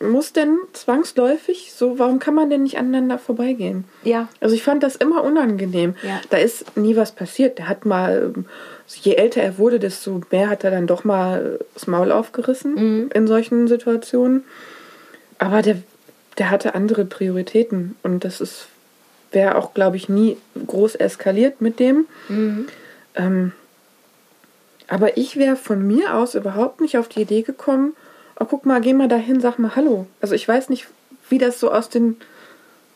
[0.00, 3.84] muss denn zwangsläufig so, warum kann man denn nicht aneinander vorbeigehen?
[4.04, 5.94] ja, Also ich fand das immer unangenehm.
[6.02, 6.20] Ja.
[6.30, 7.58] Da ist nie was passiert.
[7.58, 8.34] Der hat mal,
[8.88, 13.10] je älter er wurde, desto mehr hat er dann doch mal das Maul aufgerissen Mhm.
[13.14, 14.44] in solchen Situationen.
[15.38, 15.78] Aber der,
[16.38, 18.68] der hatte andere Prioritäten und das ist
[19.32, 22.06] wäre auch, glaube ich, nie groß eskaliert mit dem.
[22.28, 22.68] Mhm.
[23.16, 23.52] Ähm,
[24.88, 27.94] aber ich wäre von mir aus überhaupt nicht auf die Idee gekommen,
[28.40, 30.06] oh, guck mal, geh mal dahin, sag mal Hallo.
[30.20, 30.86] Also ich weiß nicht,
[31.28, 32.16] wie das so aus den,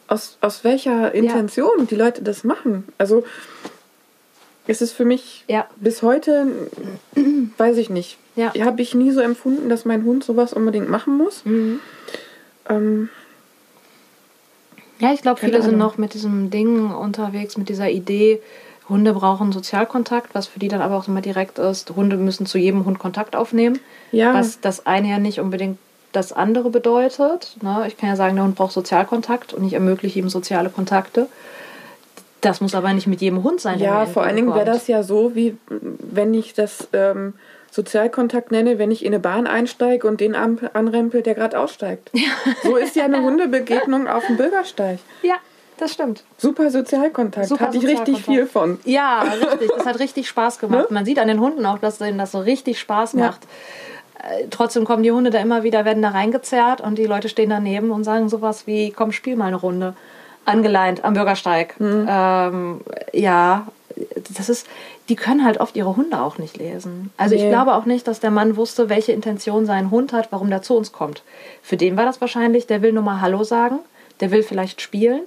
[0.09, 2.87] aus, aus welcher Intention die Leute das machen.
[2.98, 3.24] Also
[4.66, 5.66] es ist für mich Ja.
[5.76, 6.46] bis heute,
[7.59, 8.53] weiß ich nicht, Ja.
[8.61, 11.44] habe ich nie so empfunden, dass mein Hund sowas unbedingt machen muss.
[11.44, 11.81] Mhm.
[12.68, 13.09] Ähm,
[15.00, 18.40] Ja, ich glaube, viele sind noch mit diesem Ding unterwegs, mit dieser Idee,
[18.90, 21.90] Hunde brauchen Sozialkontakt, was für die dann aber auch immer direkt ist.
[21.96, 23.81] Hunde müssen zu jedem Hund Kontakt aufnehmen.
[24.12, 25.79] ja, Was das eine ja nicht unbedingt
[26.12, 27.57] das andere bedeutet.
[27.62, 27.85] Ne?
[27.87, 31.29] Ich kann ja sagen, der Hund braucht Sozialkontakt und ich ermögliche ihm soziale Kontakte.
[32.40, 33.79] Das muss aber nicht mit jedem Hund sein.
[33.79, 37.35] Ja, vor allen Dingen wäre das ja so, wie wenn ich das ähm,
[37.70, 42.11] Sozialkontakt nenne, wenn ich in eine Bahn einsteige und den an anrempel, der gerade aussteigt.
[42.62, 44.98] So ist ja eine Hundebegegnung auf dem Bürgersteig.
[45.22, 45.37] Ja,
[45.81, 46.25] das stimmt.
[46.38, 47.47] Super Sozialkontakt.
[47.49, 48.79] Super Hatte ich richtig viel von.
[48.85, 49.71] Ja, richtig.
[49.77, 50.90] Das hat richtig Spaß gemacht.
[50.90, 50.95] Ne?
[50.95, 53.27] Man sieht an den Hunden auch, dass denen das so richtig Spaß Ja.
[53.27, 53.40] macht.
[54.19, 57.51] Äh, Trotzdem kommen die Hunde da immer wieder, werden da reingezerrt und die Leute stehen
[57.51, 59.95] daneben und sagen sowas wie, komm, spiel mal eine Runde.
[60.45, 61.79] Angeleint am Bürgersteig.
[61.79, 62.07] Mhm.
[62.09, 62.81] Ähm,
[63.12, 63.66] ja,
[64.37, 64.66] das ist,
[65.09, 67.12] die können halt oft ihre Hunde auch nicht lesen.
[67.16, 67.51] Also ich Nee.
[67.51, 70.77] glaube auch nicht, dass der Mann wusste, welche Intention sein Hund hat, warum der zu
[70.77, 71.23] uns kommt.
[71.62, 73.79] Für den war das wahrscheinlich, der will nur mal Hallo sagen,
[74.21, 75.23] der will vielleicht spielen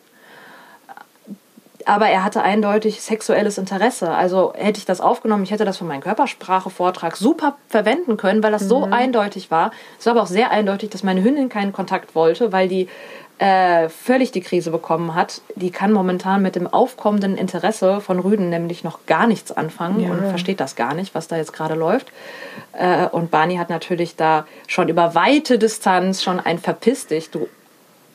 [1.88, 4.12] aber er hatte eindeutig sexuelles Interesse.
[4.12, 8.52] Also hätte ich das aufgenommen, ich hätte das für meinen Körpersprache-Vortrag super verwenden können, weil
[8.52, 9.72] das so eindeutig war.
[10.00, 12.88] Es war aber auch sehr eindeutig, dass meine Hündin keinen Kontakt wollte, weil die
[13.40, 15.42] äh, völlig die Krise bekommen hat.
[15.56, 20.12] Die kann momentan mit dem aufkommenden Interesse von Rüden nämlich noch gar nichts anfangen Ja.
[20.12, 22.12] und versteht das gar nicht, was da jetzt gerade läuft.
[22.74, 27.48] Äh, und Barney hat natürlich da schon über weite Distanz schon ein Verpiss dich, du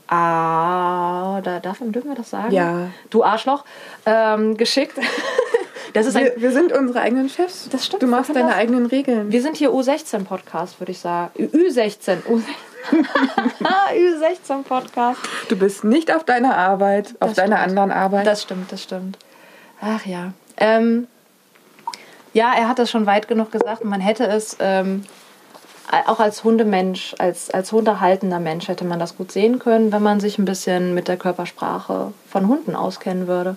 [0.08, 2.52] Ah, da darf, dürfen wir das sagen?
[2.52, 2.88] Ja.
[3.10, 3.64] Du Arschloch.
[4.06, 4.98] Ähm, geschickt.
[5.94, 7.66] Das ist ein, Wir, wir sind unsere eigenen Chefs.
[7.70, 8.56] Das stimmt, Du wir machst deine das.
[8.58, 9.32] eigenen Regeln.
[9.32, 11.30] wir sind hier U16-Podcast, würde ich sagen.
[11.38, 12.18] Ü16.
[12.28, 12.42] U
[13.94, 15.18] Ü16-Podcast.
[15.48, 17.68] Du bist nicht auf deiner Arbeit, auf Das deiner stimmt.
[17.78, 18.26] anderen Arbeit.
[18.26, 19.16] Das stimmt, das stimmt.
[19.80, 20.32] Ach ja.
[20.58, 21.06] Ähm,
[22.34, 23.82] ja, er hat das schon weit genug gesagt.
[23.82, 25.04] Man hätte es ähm,
[26.06, 30.20] auch als Hundemensch, als, als hundehaltender Mensch hätte man das gut sehen können, wenn man
[30.20, 33.56] sich ein bisschen mit der Körpersprache von Hunden auskennen würde.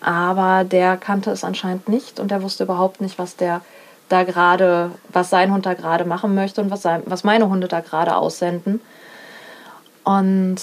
[0.00, 3.60] Aber der kannte es anscheinend nicht und der wusste überhaupt nicht, was der
[4.08, 7.68] da gerade, was sein Hund da gerade machen möchte und was, sein, was meine Hunde
[7.68, 8.80] da gerade aussenden.
[10.02, 10.56] Und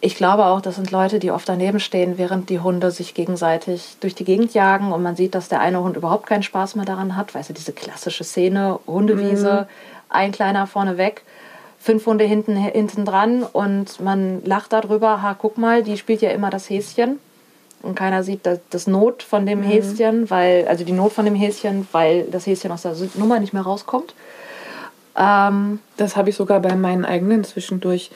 [0.00, 3.96] ich glaube auch, das sind Leute, die oft daneben stehen, während die Hunde sich gegenseitig
[4.00, 6.86] durch die Gegend jagen und man sieht, dass der eine Hund überhaupt keinen Spaß mehr
[6.86, 7.34] daran hat.
[7.34, 9.68] Weißt du, diese klassische Szene, Hundewiese,
[10.08, 11.22] ein kleiner vorne weg,
[11.78, 16.30] fünf Hunde hinten, hinten dran und man lacht darüber, ha, guck mal, die spielt ja
[16.30, 17.18] immer das Häschen.
[17.80, 21.36] Und keiner sieht das, das Not von dem Häschen, weil, also die Not von dem
[21.36, 24.14] Häschen, weil das Häschen aus der Nummer nicht mehr rauskommt.
[25.16, 28.10] Ähm, Das habe ich sogar bei meinen eigenen zwischendurch,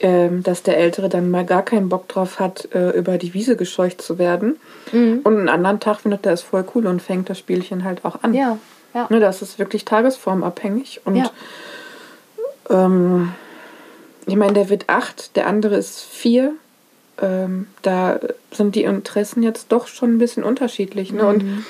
[0.00, 3.56] ähm, dass der Ältere dann mal gar keinen Bock drauf hat, äh, über die Wiese
[3.56, 4.58] gescheucht zu werden.
[4.92, 5.20] Mhm.
[5.24, 8.22] Und einen anderen Tag findet er es voll cool und fängt das Spielchen halt auch
[8.22, 8.32] an.
[8.32, 8.56] ja,
[8.96, 9.06] ja.
[9.10, 11.02] Ne, das ist wirklich tagesformabhängig.
[11.04, 11.30] Und Ja.
[12.70, 13.32] ähm,
[14.26, 16.54] ich meine, der wird acht, der andere ist vier.
[17.22, 18.18] Ähm, da
[18.50, 21.12] sind die Interessen jetzt doch schon ein bisschen unterschiedlich.
[21.12, 21.22] Ne?
[21.22, 21.28] Mhm.
[21.28, 21.64] Und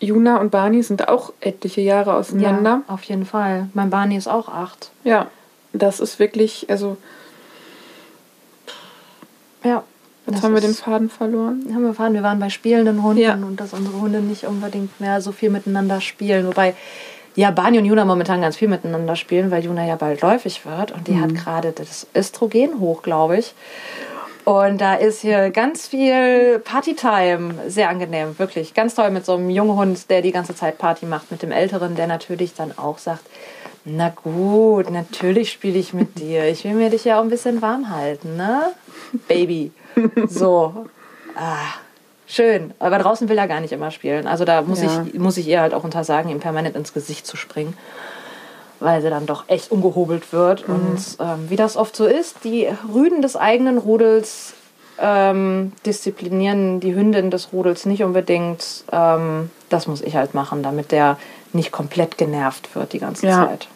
[0.00, 2.82] Juna und Barney sind auch etliche Jahre auseinander.
[2.86, 3.68] Ja, auf jeden Fall.
[3.74, 4.90] Mein Barney ist auch acht.
[5.04, 5.30] Ja,
[5.72, 6.96] das ist wirklich, also
[9.64, 9.84] Ja.
[10.26, 11.64] Jetzt das haben wir den Faden verloren.
[11.72, 13.34] haben wir erfahren, wir waren bei spielenden Hunden Ja.
[13.34, 16.46] und dass unsere Hunde nicht unbedingt mehr so viel miteinander spielen.
[16.46, 16.74] Wobei,
[17.34, 20.92] ja, Barney und Juna momentan ganz viel miteinander spielen, weil Juna ja bald läufig wird
[20.92, 21.22] und die Mhm.
[21.22, 23.54] hat gerade das Östrogen hoch, glaube ich.
[24.44, 27.54] Und da ist hier ganz viel Partytime.
[27.66, 28.74] Sehr angenehm, wirklich.
[28.74, 31.32] Ganz toll mit so einem jungen Hund, der die ganze Zeit Party macht.
[31.32, 33.24] Mit dem Älteren, der natürlich dann auch sagt,
[33.84, 36.44] na gut, natürlich spiele ich mit dir.
[36.48, 38.70] Ich will mir dich ja auch ein bisschen warm halten, ne?
[39.26, 39.72] Baby.
[40.28, 40.86] So.
[41.36, 41.56] Ah,
[42.26, 42.72] schön.
[42.78, 44.26] Aber draußen will er gar nicht immer spielen.
[44.26, 45.04] Also da muss, Ja.
[45.12, 47.76] ich, muss ich ihr halt auch untersagen, ihm permanent ins Gesicht zu springen.
[48.78, 50.68] Weil sie dann doch echt umgehobelt wird.
[50.68, 54.52] Und ähm, wie das oft so ist, die Rüden des eigenen Rudels
[54.98, 58.84] ähm, disziplinieren die Hündin des Rudels nicht unbedingt.
[58.92, 61.16] Ähm, das muss ich halt machen, damit der
[61.52, 63.46] nicht komplett genervt wird die ganze Ja.
[63.46, 63.68] Zeit.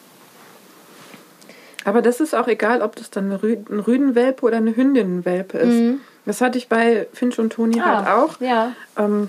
[1.85, 5.59] Aber das ist auch egal, ob das dann eine Rü ein Rüdenwelpe oder eine Hündinnenwelpe
[5.59, 5.99] ist.
[6.27, 8.41] Das hatte ich bei Finch und Toni halt auch.
[8.41, 8.73] Ja.
[8.97, 9.29] Ähm,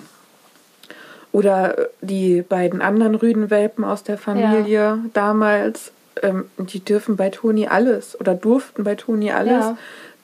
[1.31, 8.19] oder die beiden anderen Rüdenwelpen aus der Familie damals, ähm, die dürfen bei Toni alles
[8.19, 9.51] oder durften bei Toni alles.
[9.51, 9.77] Ja.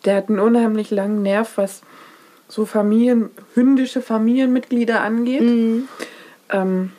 [0.03, 1.81] Der hat einen unheimlich langen Nerv, was
[2.49, 5.41] so Familien, hündische Familienmitglieder angeht.
[5.41, 5.87] Mhm.
[6.49, 6.91] Ähm,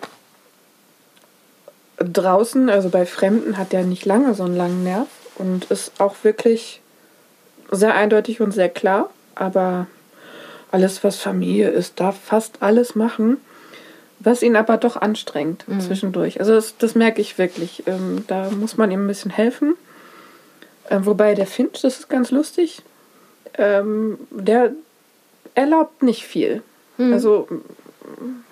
[1.99, 5.09] draußen, also bei Fremden, hat der nicht lange so einen langen Nerv
[5.39, 6.81] und ist auch wirklich
[7.71, 9.11] sehr eindeutig und sehr klar.
[9.35, 9.87] Aber
[10.71, 13.39] alles, was Familie ist, darf fast alles machen,
[14.21, 16.41] was ihn aber doch anstrengt zwischendurch.
[16.41, 17.85] Also das, das merke ich wirklich.
[17.87, 19.75] Ähm, da muss man ihm ein bisschen helfen.
[20.91, 22.83] Ähm, wobei der Finch, das ist ganz lustig,
[23.57, 24.73] ähm, der
[25.55, 26.63] erlaubt nicht viel.
[27.13, 27.49] Also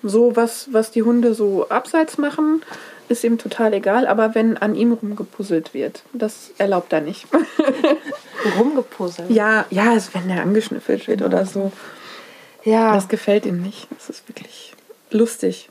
[0.03, 2.61] so was, was die Hunde so abseits machen,
[3.09, 4.07] ist ihm total egal.
[4.07, 7.27] Aber wenn an ihm rumgepuzzelt wird, das erlaubt er nicht.
[8.59, 9.29] Rumgepuzzelt.
[9.29, 11.71] ja, ja, also wenn er angeschnüffelt wird oder so,
[12.63, 12.93] Ja.
[12.93, 13.87] das gefällt ihm nicht.
[13.97, 14.73] Das ist wirklich
[15.11, 15.69] lustig.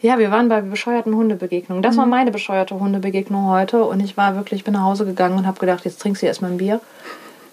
[0.00, 1.82] Ja, wir waren bei bescheuerten Hundebegegnungen.
[1.82, 3.82] Das war meine bescheuerte Hundebegegnung heute.
[3.84, 6.52] Und ich war wirklich, bin nach Hause gegangen und habe gedacht, jetzt trinkst du erstmal
[6.52, 6.80] ein Bier.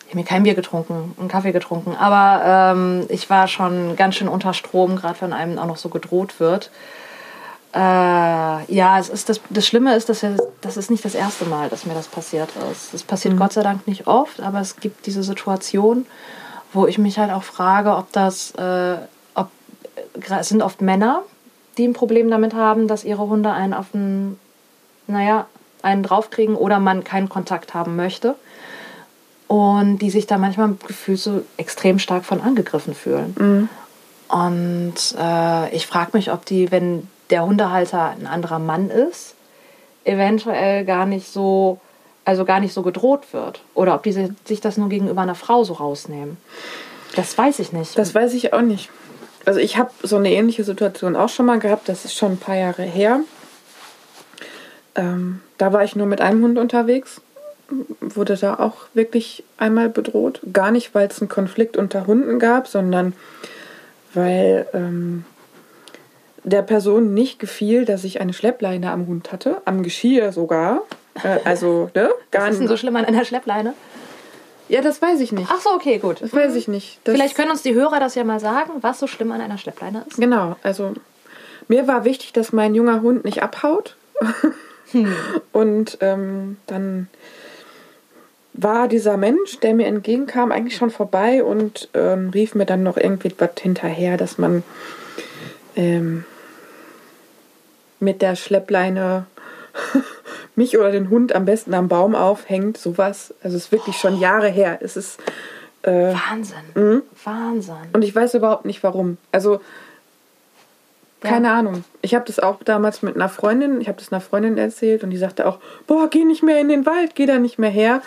[0.03, 1.95] Ich habe mir kein Bier getrunken, einen Kaffee getrunken.
[1.95, 5.89] Aber ähm, ich war schon ganz schön unter Strom, gerade wenn einem auch noch so
[5.89, 6.69] gedroht wird.
[7.75, 7.79] Äh,
[8.73, 11.67] ja, es ist das, das Schlimme ist, dass wir, das ist nicht das erste Mal,
[11.67, 12.93] dass mir das passiert ist.
[12.93, 16.05] Es passiert Gott sei Dank nicht oft, aber es gibt diese Situation,
[16.71, 18.95] wo ich mich halt auch frage, ob das, äh,
[19.33, 19.49] ob,
[20.13, 21.23] es sind oft Männer,
[21.77, 24.39] die ein Problem damit haben, dass ihre Hunde einen auf den,
[25.07, 25.45] naja,
[25.81, 28.35] einen draufkriegen oder man keinen Kontakt haben möchte.
[29.47, 33.35] Und die sich da manchmal gefühlt so extrem stark von angegriffen fühlen.
[34.29, 39.35] Und äh, ich frage mich, ob die, wenn der Hundehalter ein anderer Mann ist,
[40.03, 41.79] eventuell gar nicht so,
[42.23, 43.61] also gar nicht so gedroht wird.
[43.73, 46.37] Oder ob die si- sich das nur gegenüber einer Frau so rausnehmen.
[47.15, 47.97] Das weiß ich nicht.
[47.97, 48.89] Das weiß ich auch nicht.
[49.45, 51.87] Also ich habe so eine ähnliche Situation auch schon mal gehabt.
[51.87, 53.19] Das ist schon ein paar Jahre her.
[54.95, 57.21] Ähm, da war ich nur mit einem Hund unterwegs.
[57.99, 60.39] Wurde da auch wirklich einmal bedroht.
[60.53, 63.13] Gar nicht, weil es einen Konflikt unter Hunden gab, sondern
[64.13, 65.25] weil ähm,
[66.45, 70.81] der Person nicht gefiel, dass ich eine Schleppleine am Hund hatte, am Geschirr sogar.
[71.23, 72.11] Äh, also, ne?
[72.31, 73.73] Gar Was ist denn so schlimm an einer Schleppleine?
[74.69, 75.47] Ja, das weiß ich nicht.
[75.51, 76.21] Ach so, okay, gut.
[76.21, 76.99] Das weiß ich nicht.
[77.03, 79.57] Das Vielleicht können uns die Hörer das ja mal sagen, was so schlimm an einer
[79.57, 80.17] Schleppleine ist.
[80.17, 80.93] Genau, also
[81.67, 83.95] mir war wichtig, dass mein junger Hund nicht abhaut.
[85.51, 87.07] Und ähm, dann
[88.53, 92.95] war dieser Mensch, der mir entgegenkam, eigentlich schon vorbei und ähm, rief mir dann noch
[92.95, 94.63] irgendwie was hinterher, dass man
[95.75, 96.23] ähm,
[97.99, 99.25] mit der Schleppleine
[100.55, 103.33] mich oder den Hund am besten am Baum aufhängt, sowas.
[103.43, 104.79] Also es ist wirklich schon Jahre her.
[104.81, 105.19] Es ist
[105.85, 107.03] äh, Wahnsinn.
[107.23, 107.75] Wahnsinn.
[107.93, 109.17] und ich weiß überhaupt nicht warum.
[109.31, 109.61] Also,
[111.21, 111.83] keine Ahnung.
[112.01, 115.09] Ich habe das auch damals mit einer Freundin, ich habe das einer Freundin erzählt und
[115.09, 118.01] die sagte auch, boah, geh nicht mehr in den Wald, geh da nicht mehr her.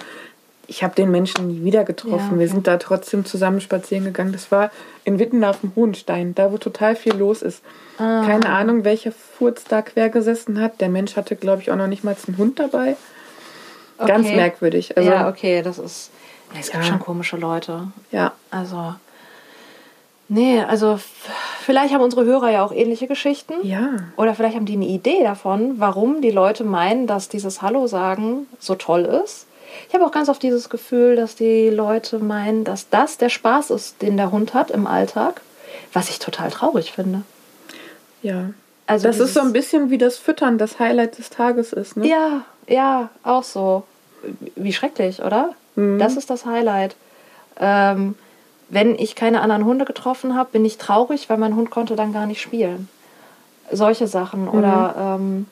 [0.71, 2.19] Ich habe den Menschen nie wieder getroffen.
[2.33, 2.47] Ja, Wir okay.
[2.53, 4.33] sind da trotzdem zusammen spazieren gegangen.
[4.33, 4.71] Das war
[5.05, 7.63] in Witten auf dem Hohenstein, da wo total viel los ist.
[7.99, 8.23] Ah.
[8.27, 10.81] Keine Ahnung, welcher Furz da quer gesessen hat.
[10.83, 12.97] Der Mensch hatte, glaube ich, auch noch nicht mal einen Hund dabei.
[13.99, 14.37] Ganz Okay.
[14.37, 14.97] merkwürdig.
[14.97, 16.11] Also, ja, okay, das ist.
[16.53, 16.91] Ja, es gibt Ja.
[16.91, 17.89] schon komische Leute.
[18.13, 18.33] ja.
[18.51, 18.95] Also.
[20.31, 21.01] Nee, also
[21.63, 23.55] vielleicht haben unsere Hörer ja auch ähnliche Geschichten.
[23.63, 23.93] Ja.
[24.17, 28.47] Oder vielleicht haben die eine Idee davon, warum die Leute meinen, dass dieses Hallo sagen
[28.59, 29.47] so toll ist.
[29.89, 33.71] Ich habe auch ganz oft dieses Gefühl, dass die Leute meinen, dass das der Spaß
[33.71, 35.41] ist, den der Hund hat im Alltag,
[35.93, 37.23] was ich total traurig finde.
[38.23, 38.51] Ja.
[38.87, 41.97] Also das ist so ein bisschen wie das Füttern, das Highlight des Tages ist.
[41.97, 42.09] Ne?
[42.09, 43.85] Ja, ja, auch so.
[44.57, 45.55] Wie schrecklich, oder?
[45.77, 45.99] Mhm.
[45.99, 46.97] Das ist das Highlight.
[47.61, 48.15] Ähm,
[48.71, 52.13] wenn ich keine anderen Hunde getroffen habe, bin ich traurig, weil mein Hund konnte dann
[52.13, 52.89] gar nicht spielen.
[53.71, 54.43] Solche Sachen.
[54.43, 54.49] Mhm.
[54.49, 55.47] Oder ähm,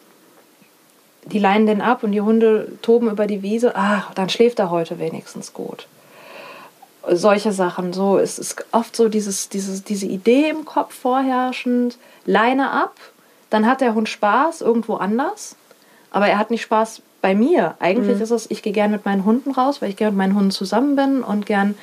[1.26, 3.72] die leinen den ab und die Hunde toben über die Wiese.
[3.76, 5.86] Ach, dann schläft er heute wenigstens gut.
[7.08, 7.92] solche Sachen.
[7.92, 12.94] So es ist oft so dieses, dieses, diese Idee im Kopf vorherrschend, Leine ab,
[13.50, 15.54] dann hat der Hund Spaß irgendwo anders,
[16.10, 17.74] aber er hat nicht Spaß bei mir.
[17.78, 18.22] Eigentlich Mhm.
[18.24, 20.50] ist es, ich gehe gerne mit meinen Hunden raus, weil ich gerne mit meinen Hunden
[20.50, 21.76] zusammen bin und gern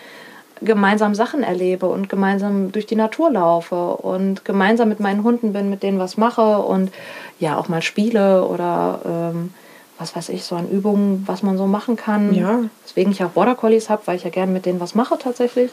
[0.62, 5.70] gemeinsam Sachen erlebe und gemeinsam durch die Natur laufe und gemeinsam mit meinen Hunden bin,
[5.70, 6.92] mit denen was mache und
[7.40, 9.54] ja auch mal spiele oder ähm,
[10.00, 12.34] was weiß ich, so an Übungen, was man so machen kann.
[12.34, 12.60] Ja.
[12.86, 15.72] Deswegen ich auch Border Collies habe, weil ich ja gerne mit denen was mache tatsächlich.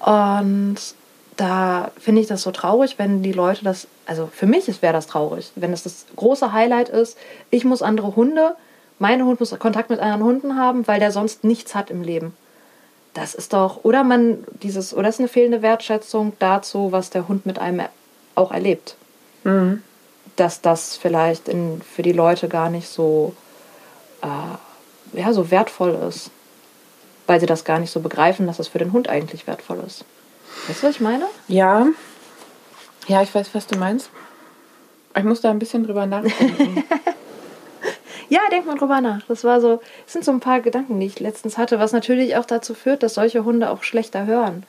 [0.00, 0.76] Und
[1.36, 5.06] da finde ich das so traurig, wenn die Leute das, also für mich wäre das
[5.06, 7.18] traurig, wenn es das große Highlight ist,
[7.50, 8.54] ich muss andere Hunde,
[8.98, 12.36] mein Hund muss Kontakt mit anderen Hunden haben, weil der sonst nichts hat im Leben.
[13.14, 17.46] Das ist doch, oder man dieses, oder ist eine fehlende Wertschätzung dazu, was der Hund
[17.46, 17.86] mit einem
[18.34, 18.96] auch erlebt.
[19.44, 19.82] Mhm.
[20.34, 23.34] Dass das vielleicht in, für die Leute gar nicht so,
[24.20, 26.30] äh, ja, so wertvoll ist.
[27.26, 30.04] Weil sie das gar nicht so begreifen, dass es für den Hund eigentlich wertvoll ist.
[30.66, 31.26] Weißt du, was ich meine?
[31.46, 31.86] Ja.
[33.06, 34.10] Ja, ich weiß, was du meinst.
[35.16, 36.82] Ich muss da ein bisschen drüber nachdenken.
[38.34, 39.20] Ja, denk mal drüber nach.
[39.28, 42.36] Das war so, das sind so ein paar Gedanken, die ich letztens hatte, was natürlich
[42.36, 44.64] auch dazu führt, dass solche Hunde auch schlechter hören.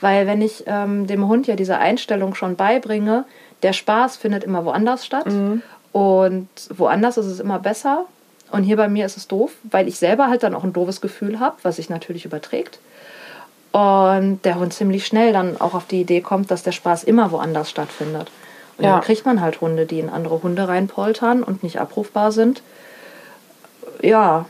[0.00, 3.24] Weil wenn ich ähm, dem Hund ja diese Einstellung schon beibringe,
[3.64, 5.26] der Spaß findet immer woanders statt
[5.90, 8.04] und woanders ist es immer besser.
[8.52, 11.00] Und hier bei mir ist es doof, weil ich selber halt dann auch ein doofes
[11.00, 12.78] Gefühl habe, was sich natürlich überträgt.
[13.72, 17.32] Und der Hund ziemlich schnell dann auch auf die Idee kommt, dass der Spaß immer
[17.32, 18.30] woanders stattfindet.
[18.78, 18.92] Und Ja.
[18.92, 22.62] dann kriegt man halt Hunde, die in andere Hunde reinpoltern und nicht abrufbar sind.
[24.02, 24.46] Ja,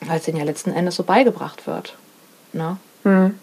[0.00, 1.96] weil es denen ja letzten Endes so beigebracht wird.
[2.52, 2.76] Ne?
[3.04, 3.38] Hm.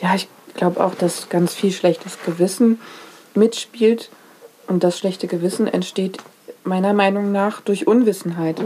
[0.00, 2.80] Ja, ich glaube auch, dass ganz viel schlechtes Gewissen
[3.34, 4.10] mitspielt.
[4.66, 6.18] Und das schlechte Gewissen entsteht
[6.62, 8.62] meiner Meinung nach durch Unwissenheit.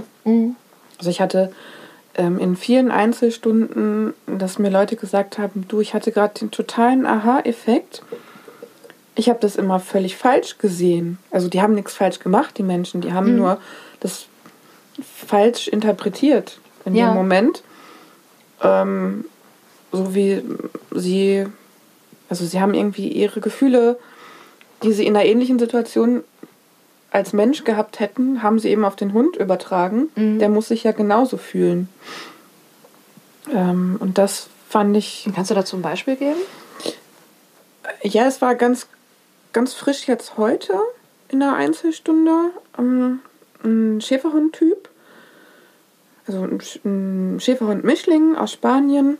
[0.98, 1.52] Also ich hatte
[2.14, 7.06] ähm, in vielen Einzelstunden, dass mir Leute gesagt haben, du, ich hatte gerade den totalen
[7.06, 8.02] Aha-Effekt.
[9.18, 11.18] Ich habe das immer völlig falsch gesehen.
[11.32, 13.00] Also die haben nichts falsch gemacht, die Menschen.
[13.00, 13.58] Die haben nur
[13.98, 14.26] das
[15.26, 17.08] falsch interpretiert in Ja.
[17.10, 17.64] dem Moment.
[18.62, 19.24] Ähm,
[19.90, 20.42] so wie
[20.94, 21.46] sie,
[22.28, 23.98] also sie haben irgendwie ihre Gefühle,
[24.84, 26.22] die sie in einer ähnlichen Situation
[27.10, 30.10] als Mensch gehabt hätten, haben sie eben auf den Hund übertragen.
[30.14, 30.38] Mhm.
[30.38, 31.88] Der muss sich ja genauso fühlen.
[33.52, 36.38] Ähm, und das fand ich, Kannst du dazu ein Beispiel geben?
[38.02, 38.86] ja, es war ganz,
[39.52, 40.74] ganz frisch jetzt heute
[41.28, 42.50] in der Einzelstunde.
[42.78, 43.20] Ähm,
[43.64, 44.88] ein Schäferhund-Typ.
[46.26, 49.18] Also ein Sch- ein Schäferhund-Mischling aus Spanien.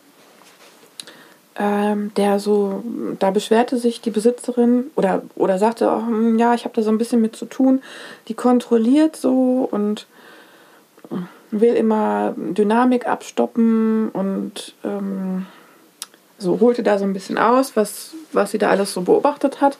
[1.61, 2.85] Ähm, der so,
[3.19, 6.91] da beschwerte sich die Besitzerin oder, oder sagte auch, hm, ja, ich habe da so
[6.91, 7.83] ein bisschen mit zu tun.
[8.29, 10.07] Die kontrolliert so und
[11.51, 15.47] will immer Dynamik abstoppen und ähm,
[16.39, 19.79] so holte da so ein bisschen aus, was, was sie da alles so beobachtet hat.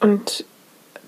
[0.00, 0.44] Und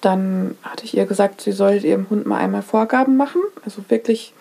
[0.01, 3.43] dann hatte ich ihr gesagt, sie soll ihrem Hund mal einmal Vorgaben machen.
[3.65, 4.33] Also wirklich,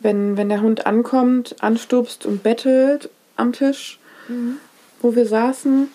[0.00, 3.98] wenn, wenn der Hund ankommt, anstupst und bettelt am Tisch,
[5.00, 5.88] wo wir saßen,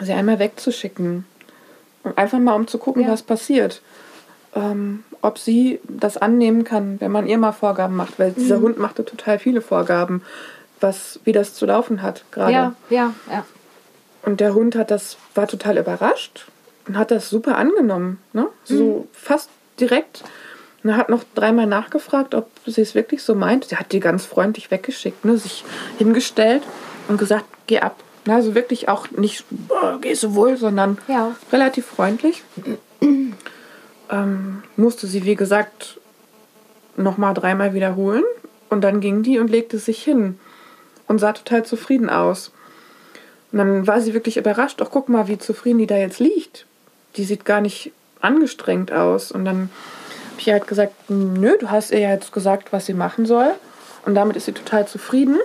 [0.00, 1.24] sie einmal wegzuschicken.
[2.02, 3.08] Und einfach mal, um zu gucken, Ja.
[3.08, 3.82] was passiert.
[4.54, 8.18] Ähm, ob sie das annehmen kann, wenn man ihr mal Vorgaben macht.
[8.18, 10.22] Weil dieser Hund machte total viele Vorgaben,
[10.80, 12.52] was, wie das zu laufen hat gerade.
[12.52, 13.44] Ja, ja, ja.
[14.22, 16.46] Und der Hund hat das, war total überrascht
[16.86, 18.18] und hat das super angenommen.
[18.32, 18.46] Ne?
[18.64, 20.22] So fast direkt.
[20.82, 23.64] Und er hat noch dreimal nachgefragt, ob sie es wirklich so meint.
[23.64, 25.36] Sie hat die ganz freundlich weggeschickt, ne?
[25.38, 25.64] sich
[25.98, 26.62] hingestellt
[27.08, 27.96] und gesagt, geh ab.
[28.26, 31.34] Also wirklich auch nicht, "Boah, gehst du wohl, sondern Ja.
[31.52, 32.42] relativ freundlich.
[34.10, 35.98] ähm, musste sie, wie gesagt,
[36.96, 38.24] nochmal dreimal wiederholen.
[38.70, 40.38] Und dann ging die und legte sich hin
[41.06, 42.50] und sah total zufrieden aus.
[43.52, 44.80] Und dann war sie wirklich überrascht.
[44.82, 46.66] Ach, guck mal, wie zufrieden die da jetzt liegt.
[47.16, 49.30] Die sieht gar nicht angestrengt aus.
[49.32, 49.70] Und dann
[50.32, 53.52] habe ich halt gesagt, nö, du hast ihr ja jetzt gesagt, was sie machen soll.
[54.04, 55.38] Und damit ist sie total zufrieden.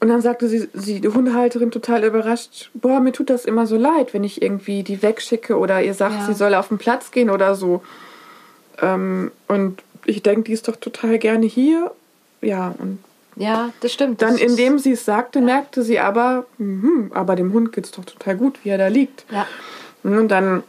[0.00, 3.76] Und dann sagte sie, sie, die Hundehalterin total überrascht, boah, mir tut das immer so
[3.76, 6.26] leid, wenn ich irgendwie die wegschicke oder ihr sagt, Ja.
[6.26, 7.82] sie soll auf den Platz gehen oder so.
[8.80, 11.92] Ähm, und ich denke, die ist doch total gerne hier.
[12.40, 12.98] Ja, und
[13.36, 14.20] Ja, das stimmt.
[14.22, 18.04] dann, Das indem sie es sagte, merkte sie aber, mhm, aber dem Hund geht's doch
[18.04, 19.24] total gut, wie er da liegt.
[19.30, 19.46] Ja.
[20.02, 20.62] Und dann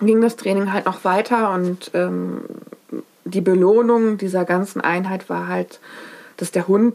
[0.00, 2.42] ging das Training halt noch weiter und ähm,
[3.24, 5.80] die Belohnung dieser ganzen Einheit war halt,
[6.36, 6.94] dass der Hund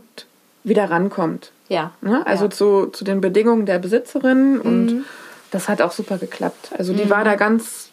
[0.63, 1.51] wieder rankommt.
[1.69, 1.91] Ja.
[2.01, 2.25] Ne?
[2.27, 2.47] Also ja.
[2.49, 2.51] Mhm.
[2.51, 5.05] zu, zu den Bedingungen der Besitzerin und
[5.51, 6.71] das hat auch super geklappt.
[6.77, 7.89] Also die war da ganz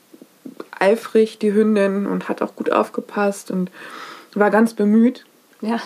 [0.78, 3.70] eifrig, die Hündin, und hat auch gut aufgepasst und
[4.34, 5.24] war ganz bemüht.
[5.62, 5.80] Ja.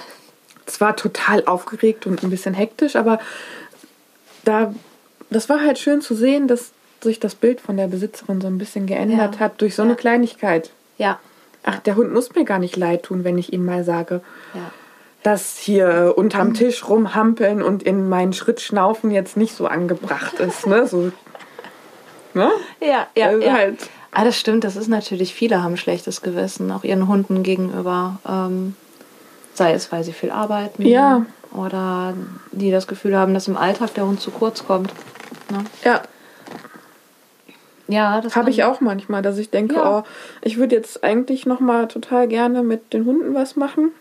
[0.70, 3.18] Zwar total aufgeregt und ein bisschen hektisch, aber
[4.44, 4.74] da,
[5.30, 8.58] das war halt schön zu sehen, dass sich das Bild von der Besitzerin so ein
[8.58, 9.40] bisschen geändert Ja.
[9.40, 9.96] hat durch so eine Ja.
[9.96, 10.70] Kleinigkeit.
[10.98, 11.18] Ja.
[11.62, 14.20] Ach, der Hund muss mir gar nicht leid tun, wenn ich ihm mal sage,
[14.54, 14.70] Ja.
[15.22, 20.66] dass hier unterm Tisch rumhampeln und in meinen Schritt schnaufen jetzt nicht so angebracht ist.
[20.66, 20.86] Ne?
[20.86, 21.10] So,
[22.34, 22.50] ne?
[22.80, 23.52] Ja, ja, Also ja.
[23.52, 23.90] halt.
[24.12, 28.18] Ah, das stimmt, das ist natürlich, viele haben schlechtes Gewissen, auch ihren Hunden gegenüber.
[28.28, 28.74] Ähm,
[29.60, 30.86] sei es, weil sie viel arbeiten.
[30.86, 31.26] Ja.
[31.52, 32.14] Oder
[32.50, 34.90] die das Gefühl haben, dass im Alltag der Hund zu kurz kommt.
[35.50, 35.64] Ne?
[35.84, 36.00] Ja,
[37.88, 39.98] Ja, das habe ich auch manchmal, dass ich denke, Ja.
[39.98, 40.02] oh,
[40.42, 43.92] ich würde jetzt eigentlich noch mal total gerne mit den Hunden was machen,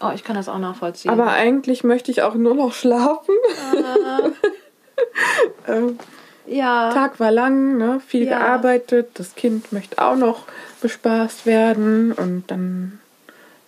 [0.00, 1.12] Oh, ich kann das auch nachvollziehen.
[1.12, 3.34] aber eigentlich möchte ich auch nur noch schlafen.
[5.68, 5.98] ähm,
[6.46, 6.90] ja.
[6.92, 8.00] Tag war lang, ne?
[8.04, 8.38] viel Ja.
[8.38, 10.44] gearbeitet, das Kind möchte auch noch
[10.80, 12.98] bespaßt werden und dann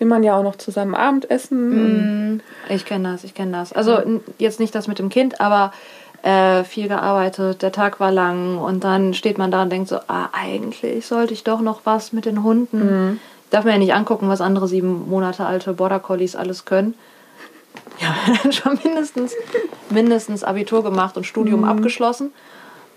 [0.05, 2.35] will man ja auch noch zusammen Abendessen.
[2.35, 3.73] Mm, Ich kenne das, ich kenne das.
[3.73, 5.73] Also jetzt nicht das mit dem Kind, aber
[6.23, 9.97] äh, viel gearbeitet, der Tag war lang und dann steht man da und denkt so,
[10.09, 13.21] ah, eigentlich sollte ich doch noch was mit den Hunden.
[13.51, 16.95] Darf mir ja nicht angucken, was andere sieben Monate alte Border Collies alles können.
[17.99, 18.15] Ja,
[18.53, 19.35] schon mindestens,
[19.91, 22.31] mindestens Abitur gemacht und Studium abgeschlossen.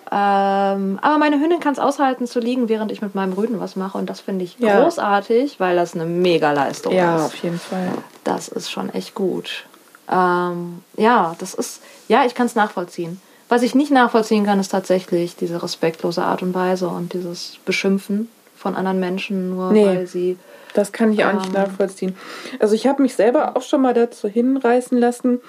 [0.10, 3.76] Ähm, aber meine Hündin kann es aushalten zu liegen, während ich mit meinem Rüden was
[3.76, 3.98] mache.
[3.98, 4.82] Und das finde ich Ja.
[4.82, 7.22] großartig, weil das eine Mega-Leistung ja, ist.
[7.26, 7.90] auf jeden Fall.
[8.24, 9.66] Das ist schon echt gut.
[10.10, 13.20] Ähm, ja, das ist, ja, ich kann es nachvollziehen.
[13.50, 18.30] Was ich nicht nachvollziehen kann, ist tatsächlich diese respektlose Art und Weise und dieses Beschimpfen
[18.56, 19.86] von anderen Menschen, nur Nee.
[19.86, 20.38] weil sie.
[20.74, 21.54] Das kann ich auch nicht Ähm.
[21.54, 22.16] nachvollziehen.
[22.60, 25.40] Also ich habe mich selber auch schon mal dazu hinreißen lassen,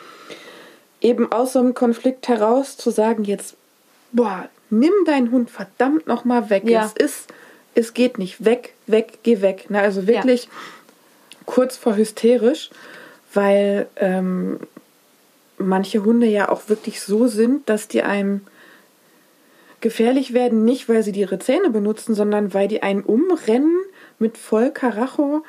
[1.01, 3.57] eben aus so einem Konflikt heraus zu sagen, jetzt,
[4.13, 6.65] boah, nimm deinen Hund verdammt noch mal weg.
[6.67, 6.85] Ja.
[6.85, 7.33] Es ist,
[7.75, 8.45] es geht nicht.
[8.45, 9.67] Weg, weg, geh weg.
[9.69, 10.49] Na, also wirklich
[11.47, 12.71] kurz vor hysterisch,
[13.33, 14.61] weil ähm,
[15.59, 18.43] manche Hunde ja auch wirklich so sind, dass die einem
[19.81, 23.79] gefährlich werden, nicht weil sie ihre Zähne benutzen, sondern weil die einen umrennen
[24.19, 25.45] mit voll Karacho.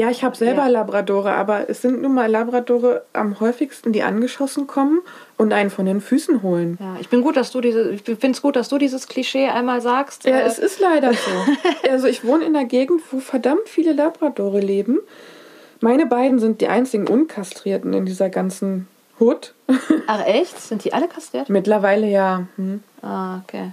[0.00, 0.68] Ja, ich habe selber ja.
[0.68, 5.02] Labradore, aber es sind nun mal Labradore am häufigsten, die angeschossen kommen
[5.36, 6.78] und einen von den Füßen holen.
[6.80, 9.48] Ja, ich bin gut, dass du diese, ich finde es gut, dass du dieses Klischee
[9.48, 10.24] einmal sagst.
[10.24, 11.30] Ja, Äh, es ist leider so.
[11.90, 15.00] also ich wohne in einer Gegend, wo verdammt viele Labradore leben.
[15.80, 18.88] Meine beiden sind die einzigen Unkastrierten in dieser ganzen
[19.18, 19.52] Hut.
[20.06, 20.58] Ach echt?
[20.58, 21.50] Sind die alle kastriert?
[21.50, 22.46] Mittlerweile ja.
[22.56, 22.82] Hm.
[23.02, 23.72] Ah, okay.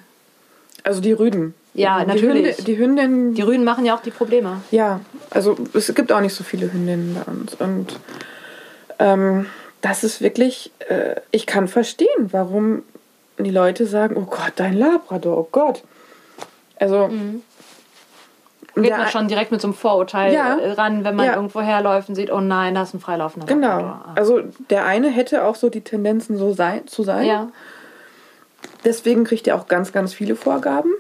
[0.84, 1.54] Also die Rüden.
[1.78, 2.58] Ja, die natürlich.
[2.58, 4.62] Hünde, die Hündin, Die Rüden machen ja auch die Probleme.
[4.72, 5.00] ja,
[5.30, 7.54] also es gibt auch nicht so viele Hündinnen bei uns.
[7.56, 8.00] Und
[9.00, 9.46] ähm,
[9.82, 12.84] das ist wirklich, äh, ich kann verstehen, warum
[13.38, 15.84] die Leute sagen, oh Gott, dein Labrador, oh Gott.
[16.80, 17.10] Also
[18.76, 20.56] Geht der- man schon direkt mit so einem Vorurteil Ja.
[20.76, 21.36] ran, wenn man Ja.
[21.36, 23.68] irgendwo herläuft und sieht, oh nein, da ist ein freilaufender Genau.
[23.68, 24.02] Labrador.
[24.08, 24.12] Ah.
[24.16, 27.26] Also der eine hätte auch so die Tendenzen, so sein, zu sein.
[27.28, 27.50] Ja.
[28.84, 30.92] Deswegen kriegt er auch ganz, ganz viele Vorgaben,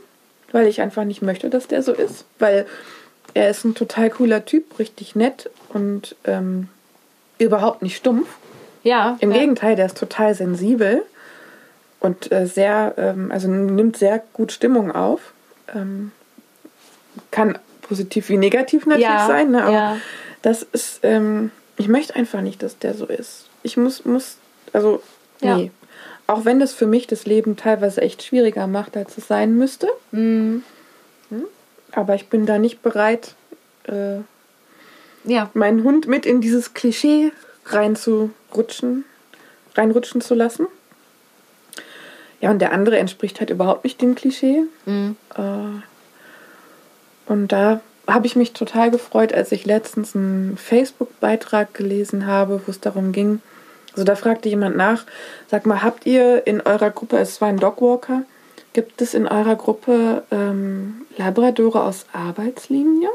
[0.52, 2.26] weil ich einfach nicht möchte, dass der so ist.
[2.39, 2.66] Weil
[3.34, 6.70] er ist ein total cooler Typ, richtig nett und ähm,
[7.38, 8.28] überhaupt nicht stumpf.
[8.84, 9.18] Ja.
[9.20, 9.39] Im ja.
[9.39, 11.04] Gegenteil, der ist total sensibel
[12.00, 15.34] und äh, sehr, ähm, also nimmt sehr gut Stimmung auf.
[15.76, 16.12] Ähm,
[17.32, 19.64] kann positiv wie negativ natürlich Ja, sein, ne?
[19.64, 19.98] aber ja.
[20.41, 23.48] das ist, ähm, ich möchte einfach nicht, dass der so ist.
[23.64, 24.38] Ich muss, muss,
[24.74, 25.02] also,
[25.41, 25.58] Ja.
[25.58, 25.72] nee.
[26.30, 29.88] Auch wenn das für mich das Leben teilweise echt schwieriger macht, als es sein müsste.
[30.12, 30.64] Mhm.
[31.91, 33.36] Aber ich bin da nicht bereit,
[33.84, 34.18] äh,
[35.24, 35.49] Ja.
[35.53, 37.32] meinen Hund mit in dieses Klischee
[37.66, 39.05] reinzurutschen,
[39.76, 40.68] reinrutschen zu lassen.
[42.39, 44.64] Ja, und der andere entspricht halt überhaupt nicht dem Klischee.
[44.86, 45.16] Mhm.
[45.36, 45.82] Äh,
[47.32, 52.72] und da habe ich mich total gefreut, als ich letztens einen Facebook-Beitrag gelesen habe, wo
[52.72, 53.41] es darum ging.
[53.91, 55.05] Also da fragte jemand nach,
[55.49, 58.24] sag mal, habt ihr in eurer Gruppe, es war ein Dogwalker,
[58.78, 63.09] gibt es in eurer Gruppe ähm, Labradore aus Arbeitslinie?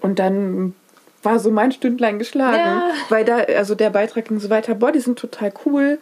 [0.00, 0.74] Und dann
[1.22, 2.90] war so mein Stündlein geschlagen, Ja.
[3.10, 5.98] weil da, also der Beitrag ging so weiter, boah, die sind total cool.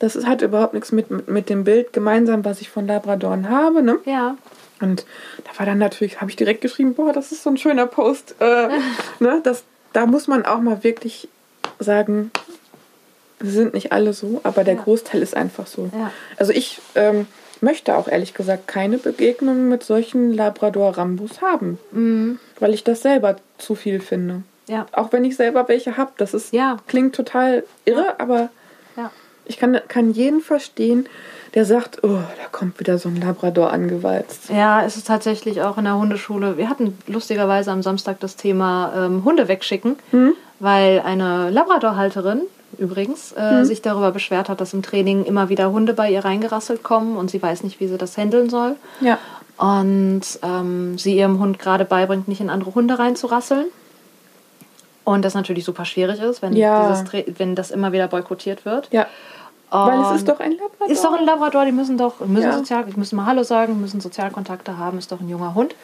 [0.00, 3.48] Das ist, hat überhaupt nichts mit, mit, mit dem Bild gemeinsam, was ich von Labradoren
[3.48, 3.96] habe, ne?
[4.04, 4.36] Ja.
[4.82, 5.06] Und
[5.44, 8.34] da war dann natürlich, habe ich direkt geschrieben, boah, das ist so ein schöner Post.
[8.40, 8.68] Äh,
[9.18, 9.64] ne, das,
[9.94, 11.26] da muss man auch mal wirklich
[11.78, 12.32] sagen,
[13.40, 14.82] sind nicht alle so, aber der Ja.
[14.82, 15.90] Großteil ist einfach so.
[15.96, 16.10] Ja.
[16.36, 17.26] Also ich ähm,
[17.60, 22.38] möchte auch ehrlich gesagt keine Begegnungen mit solchen Labrador-Rambus haben, Mhm.
[22.58, 24.42] weil ich das selber zu viel finde.
[24.68, 24.86] Ja.
[24.92, 26.76] Auch wenn ich selber welche habe, das ist Ja.
[26.86, 28.50] klingt total irre, aber
[29.46, 31.08] ich kann, kann jeden verstehen,
[31.54, 34.48] der sagt, oh, da kommt wieder so ein Labrador angewalzt.
[34.48, 36.56] Ja, es ist tatsächlich auch in der Hundeschule.
[36.56, 40.34] Wir hatten lustigerweise am Samstag das Thema ähm, Hunde wegschicken, Hm?
[40.60, 42.42] weil eine Labrador-Halterin
[42.78, 43.64] übrigens äh, Hm.
[43.64, 47.30] sich darüber beschwert hat, dass im Training immer wieder Hunde bei ihr reingerasselt kommen und
[47.30, 48.76] sie weiß nicht, wie sie das handeln soll.
[49.00, 49.18] Ja.
[49.58, 53.66] Und ähm, sie ihrem Hund gerade beibringt, nicht in andere Hunde reinzurasseln.
[55.04, 56.88] Und das natürlich super schwierig ist, wenn, Ja.
[56.88, 58.88] dieses, wenn das immer wieder boykottiert wird.
[58.92, 59.06] Ja.
[59.70, 60.88] Weil es Und ist doch ein Labrador.
[60.90, 62.56] ist doch ein Labrador, die müssen doch müssen Ja.
[62.58, 65.74] sozial, die müssen mal Hallo sagen, müssen Sozialkontakte haben, ist doch ein junger Hund.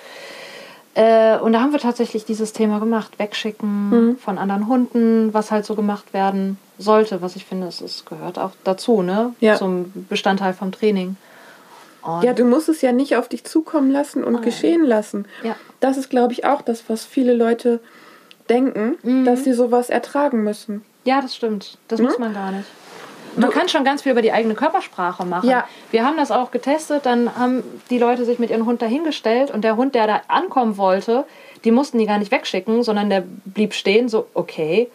[0.96, 4.18] Äh, und da haben wir tatsächlich dieses Thema gemacht, wegschicken Mhm.
[4.18, 8.38] von anderen Hunden, was halt so gemacht werden sollte, was ich finde, es ist, gehört
[8.38, 9.34] auch dazu, ne?
[9.40, 9.56] Ja.
[9.56, 11.16] Zum Bestandteil vom Training.
[12.02, 14.42] Und Ja, du musst es ja nicht auf dich zukommen lassen und Nein.
[14.42, 15.26] geschehen lassen.
[15.42, 15.54] Ja.
[15.80, 17.80] Das ist, glaube ich, auch das, was viele Leute
[18.48, 19.24] denken, Mhm.
[19.26, 20.82] dass sie sowas ertragen müssen.
[21.04, 21.76] Ja, das stimmt.
[21.88, 22.06] Das Hm?
[22.06, 22.64] muss man gar nicht.
[23.36, 25.48] Man kann schon ganz viel über die eigene Körpersprache machen.
[25.48, 25.68] Ja.
[25.90, 29.62] Wir haben das auch getestet, dann haben die Leute sich mit ihrem Hund dahingestellt und
[29.62, 31.24] der Hund, der da ankommen wollte,
[31.64, 34.88] die mussten die gar nicht wegschicken, sondern der blieb stehen, so, okay,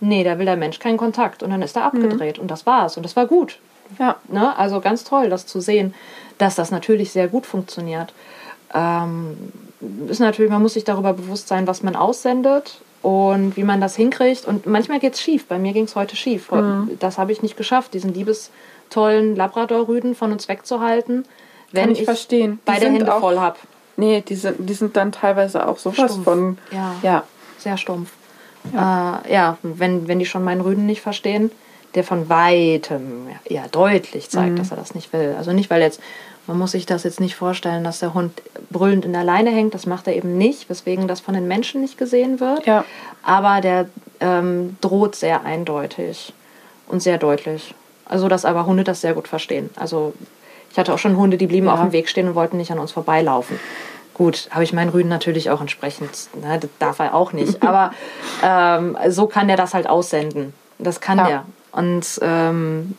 [0.00, 1.42] nee, da will der Mensch keinen Kontakt.
[1.42, 2.96] Und dann ist er abgedreht und das war's.
[2.96, 3.58] Und das war gut.
[3.98, 4.16] Ja.
[4.28, 4.56] Ne?
[4.56, 5.94] Also ganz toll, das zu sehen,
[6.38, 8.12] dass das natürlich sehr gut funktioniert.
[8.74, 9.36] Ähm,
[10.08, 13.94] ist natürlich, man muss sich darüber bewusst sein, was man aussendet und wie man das
[13.94, 14.46] hinkriegt.
[14.46, 15.46] Und manchmal geht es schief.
[15.46, 16.50] Bei mir ging es heute schief.
[16.98, 21.24] Das habe ich nicht geschafft, diesen liebestollen Labrador-Rüden von uns wegzuhalten,
[21.70, 22.58] wenn Kann ich verstehen.
[22.64, 23.56] Beide Hände auch- voll habe.
[23.96, 26.24] Nee, die sind, die sind dann teilweise auch sowas Stumpf.
[26.24, 26.58] von.
[26.72, 26.94] Ja.
[27.02, 27.22] Ja.
[27.58, 28.10] Sehr stumpf.
[28.74, 31.50] Ja, äh, ja wenn, wenn die schon meinen Rüden nicht verstehen,
[31.94, 34.56] der von weitem ja, deutlich zeigt, Mhm.
[34.56, 35.34] dass er das nicht will.
[35.38, 36.00] Also nicht, weil jetzt,
[36.46, 38.40] man muss sich das jetzt nicht vorstellen, dass der Hund
[38.70, 39.74] brüllend in der Leine hängt.
[39.74, 42.66] Das macht er eben nicht, weswegen das von den Menschen nicht gesehen wird.
[42.66, 42.84] Ja.
[43.22, 43.86] Aber der
[44.20, 46.32] ähm, droht sehr eindeutig
[46.88, 47.74] und sehr deutlich.
[48.04, 49.70] Also, dass aber Hunde das sehr gut verstehen.
[49.76, 50.12] Also,
[50.70, 51.74] ich hatte auch schon Hunde, die blieben Ja.
[51.74, 53.58] auf dem Weg stehen und wollten nicht an uns vorbeilaufen.
[54.14, 57.62] Gut, habe ich meinen Rüden natürlich auch entsprechend, ne, das darf er auch nicht.
[57.62, 57.90] Aber
[58.42, 60.54] ähm, so kann der das halt aussenden.
[60.78, 61.26] Das kann Ja.
[61.26, 61.44] der.
[61.72, 62.96] Und ähm,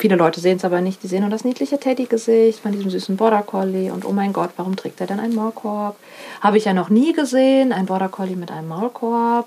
[0.00, 1.02] viele Leute sehen es aber nicht.
[1.02, 3.92] Die sehen nur das niedliche Teddy-Gesicht von diesem süßen Border Collie.
[3.92, 5.96] Und oh mein Gott, warum trägt er denn einen Maulkorb?
[6.40, 9.46] Habe ich ja noch nie gesehen, ein Border Collie mit einem Maulkorb.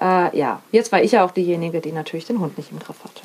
[0.00, 2.96] Äh, ja, jetzt war ich ja auch diejenige, die natürlich den Hund nicht im Griff
[3.04, 3.22] hatte.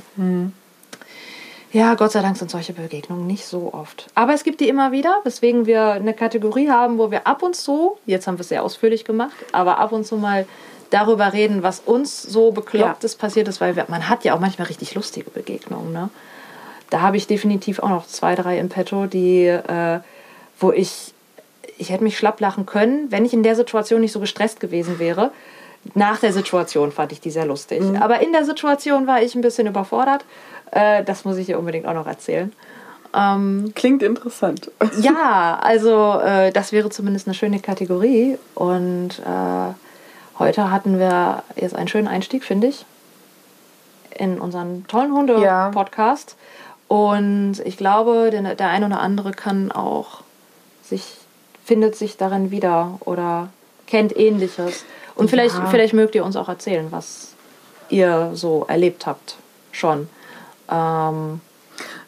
[1.73, 4.07] Ja, Gott sei Dank sind solche Begegnungen nicht so oft.
[4.13, 7.55] Aber es gibt die immer wieder, weswegen wir eine Kategorie haben, wo wir ab und
[7.55, 10.45] zu, jetzt haben wir es sehr ausführlich gemacht, aber ab und zu mal
[10.89, 14.67] darüber reden, was uns so beklopptes passiert ist, weil wir, man hat ja auch manchmal
[14.67, 15.93] richtig lustige Begegnungen.
[15.93, 16.09] Ne?
[16.91, 19.99] Da habe ich definitiv auch noch zwei, drei im Petto, die, äh,
[20.59, 21.13] wo ich,
[21.77, 24.99] ich hätte mich schlapp lachen können, wenn ich in der Situation nicht so gestresst gewesen
[24.99, 25.31] wäre.
[25.95, 27.81] Nach der Situation fand ich die sehr lustig.
[27.99, 30.25] Aber in der Situation war ich ein bisschen überfordert.
[30.71, 32.51] Äh, das muss ich dir unbedingt auch noch erzählen.
[33.13, 34.69] Ähm, Klingt interessant.
[35.01, 38.37] ja, also äh, das wäre zumindest eine schöne Kategorie.
[38.53, 39.73] Und äh,
[40.39, 42.85] heute hatten wir jetzt einen schönen Einstieg, finde ich,
[44.13, 45.71] in unseren tollen Ja.
[46.91, 50.23] Und ich glaube, der, der ein oder andere kann auch
[50.83, 51.13] sich,
[51.63, 53.47] findet sich darin wieder oder
[53.87, 54.83] kennt Ähnliches.
[55.15, 55.67] Und vielleicht, Ja.
[55.67, 57.29] vielleicht mögt ihr uns auch erzählen, was
[57.87, 59.35] ihr so erlebt habt
[59.71, 60.09] schon.
[60.69, 61.39] Ähm,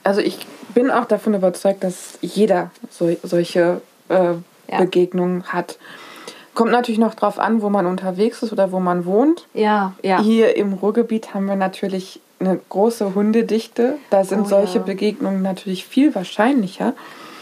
[0.03, 3.79] Also ich bin auch davon überzeugt, dass jeder so, solche
[4.09, 4.33] äh,
[4.69, 4.79] Ja.
[4.79, 5.77] Begegnungen hat.
[6.55, 9.47] Kommt natürlich noch drauf an, wo man unterwegs ist oder wo man wohnt.
[9.53, 10.21] ja, ja.
[10.21, 13.97] Hier im Ruhrgebiet haben wir natürlich eine große Hundedichte.
[14.09, 14.83] Da sind Oh, solche ja.
[14.83, 16.93] Begegnungen natürlich viel wahrscheinlicher.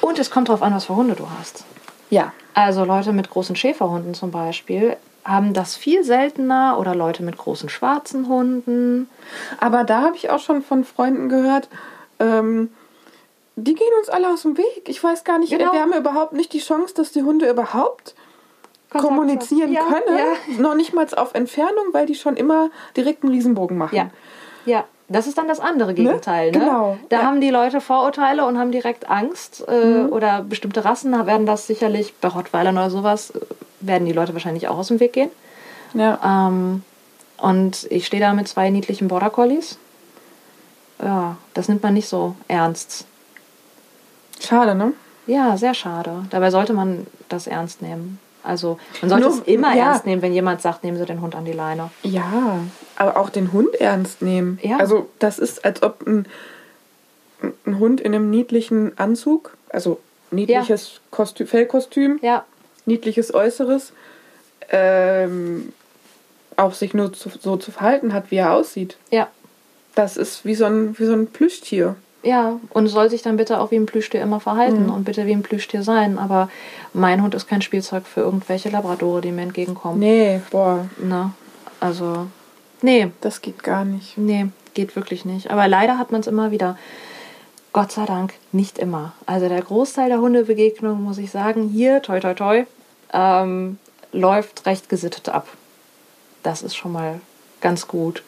[0.02, 1.64] Und es kommt darauf an, was für Hunde du hast.
[2.10, 7.38] Ja, Also Leute mit großen Schäferhunden zum Beispiel haben das viel seltener oder Leute mit
[7.38, 9.08] großen schwarzen Hunden.
[9.60, 11.70] aber da habe ich auch schon von Freunden gehört,
[12.20, 12.70] ähm,
[13.56, 14.84] die gehen uns alle aus dem Weg.
[14.88, 15.72] Ich weiß gar nicht, Genau.
[15.72, 18.16] wir haben überhaupt nicht die Chance, dass die Hunde überhaupt
[18.90, 20.18] kommunizieren Ja, können.
[20.18, 20.62] Ja.
[20.62, 23.96] Noch nicht mal auf Entfernung, weil die schon immer direkt einen Riesenbogen machen.
[23.96, 24.10] ja,
[24.66, 24.84] ja.
[25.10, 26.52] Das ist dann das andere Gegenteil.
[26.52, 26.60] Ne?
[26.60, 27.22] Genau, Da ja.
[27.24, 27.28] Mhm.
[27.28, 29.62] haben die Leute Vorurteile und haben direkt Angst.
[29.68, 33.40] Äh, Oder bestimmte Rassen werden das sicherlich, bei Rottweilern oder sowas, äh,
[33.82, 35.30] werden die Leute wahrscheinlich auch aus dem Weg gehen.
[35.94, 36.48] Ja.
[36.48, 36.84] Ähm,
[37.38, 39.78] und ich stehe da mit zwei niedlichen Border Collies.
[41.04, 43.06] Ja, das nimmt man nicht so ernst.
[44.40, 44.94] Schade, ne?
[45.28, 46.26] Ja, sehr schade.
[46.30, 48.18] Dabei sollte man das ernst nehmen.
[48.44, 49.90] Also man sollte Nur- es immer ja.
[49.92, 51.92] ernst nehmen, wenn jemand sagt, nehmen Sie den Hund an die Leine.
[52.04, 52.60] Ja,
[52.96, 54.60] aber auch den Hund ernst nehmen.
[54.64, 54.78] Ja.
[54.78, 56.26] Also das ist, als ob ein,
[57.66, 60.00] ein Hund in einem niedlichen Anzug, also
[60.32, 62.46] niedliches Kostüm, Fellkostüm, Ja,
[62.86, 63.94] niedliches Äußeres,
[64.70, 65.74] ähm,
[66.58, 68.98] auch sich nur zu, so zu verhalten hat, wie er aussieht.
[69.10, 69.28] ja,
[69.96, 71.96] Das ist wie so ein, wie so ein Plüschtier.
[72.24, 74.94] Ja, und soll sich dann bitte auch wie ein Plüschtier immer verhalten Mhm.
[74.94, 76.20] und bitte wie ein Plüschtier sein.
[76.20, 76.50] Aber
[76.94, 80.00] mein Hund ist kein Spielzeug für irgendwelche Labradore, die mir entgegenkommen.
[80.00, 81.32] Nee, boah, Ne?
[81.80, 82.28] Also,
[82.84, 84.18] nee, das geht gar nicht.
[84.20, 85.50] nee, geht wirklich nicht.
[85.50, 86.78] Aber leider hat man es immer wieder.
[87.74, 89.14] Gott sei Dank nicht immer.
[89.26, 92.64] Also der Großteil der Hundebegegnungen, muss ich sagen, hier, toi toi toi,
[93.14, 93.80] ähm,
[94.12, 95.48] läuft recht gesittet ab.
[96.44, 97.20] Das ist schon mal
[97.62, 98.24] ganz gut.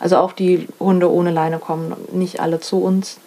[0.00, 3.18] Also auch die Hunde ohne Leine kommen nicht alle zu uns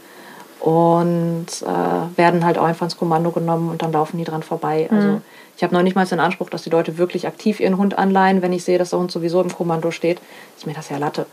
[0.59, 4.87] und äh, werden halt auch einfach ins Kommando genommen und dann laufen die dran vorbei.
[4.91, 5.21] Also
[5.55, 8.41] ich habe noch nicht mal den Anspruch, dass die Leute wirklich aktiv ihren Hund anleihen.
[8.41, 10.19] Wenn ich sehe, dass der Hund sowieso im Kommando steht,
[10.55, 11.25] ist mir das ja Latte.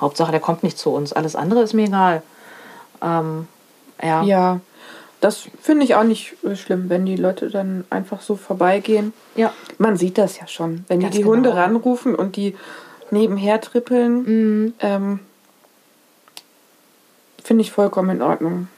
[0.00, 1.12] Hauptsache, der kommt nicht zu uns.
[1.12, 2.22] Alles andere ist mir egal.
[3.02, 3.46] Ähm,
[4.02, 4.22] ja.
[4.22, 4.60] Ja,
[5.20, 9.12] das finde ich auch nicht äh, schlimm, wenn die Leute dann einfach so vorbeigehen.
[9.36, 9.52] ja.
[9.78, 11.34] Man sieht das ja schon, wenn die Ganz die genau.
[11.34, 12.56] Hunde ranrufen und die
[13.10, 14.22] nebenher trippeln.
[14.22, 14.74] Mhm.
[14.80, 15.20] Ähm,
[17.46, 18.68] finde ich vollkommen in Ordnung.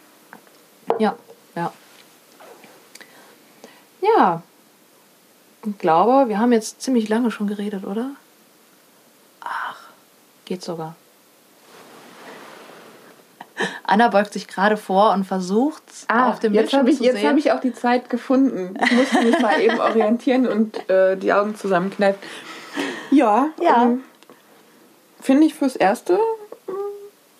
[0.98, 1.14] Ja,
[1.54, 1.72] ja.
[4.02, 4.42] Ja.
[5.66, 8.10] Ich glaube, wir haben jetzt ziemlich lange schon geredet, oder?
[9.40, 9.76] Ach,
[10.44, 10.94] geht sogar.
[13.86, 17.04] Anna beugt sich gerade vor und versucht auf dem Ah, jetzt Bildschirm habe ich, zu
[17.04, 17.28] jetzt sehen.
[17.30, 18.76] hab ich auch die Zeit gefunden.
[18.84, 22.20] Ich musste mich mal eben orientieren und äh, die Augen zusammenkneifen.
[23.10, 23.84] Ja, Ja.
[23.84, 24.02] ähm,
[25.20, 26.18] finde ich fürs Erste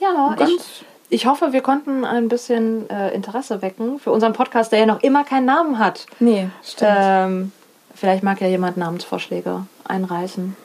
[0.00, 0.50] ja, ganz.
[0.50, 4.86] ich, ich hoffe, wir konnten ein bisschen äh, Interesse wecken für unseren Podcast, der ja
[4.86, 6.06] noch immer keinen Namen hat.
[6.20, 6.90] nee, stimmt.
[6.94, 7.52] Ähm,
[7.94, 10.56] vielleicht mag ja jemand Namensvorschläge einreichen.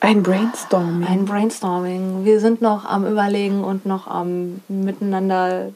[0.00, 1.06] Ein Brainstorming.
[1.08, 2.24] Ein Brainstorming.
[2.24, 5.70] Wir sind noch am Überlegen und noch am Miteinander.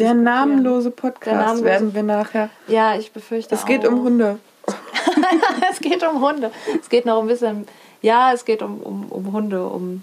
[0.00, 2.50] Der namenlose Podcast Der namenlose- werden wir nachher.
[2.66, 3.54] Ja, ich befürchte.
[3.54, 3.92] Es geht auch.
[3.92, 4.38] um Hunde.
[5.70, 6.50] es geht um Hunde.
[6.80, 7.66] Es geht noch ein bisschen.
[8.02, 10.02] Ja, es geht um, um, um Hunde, um,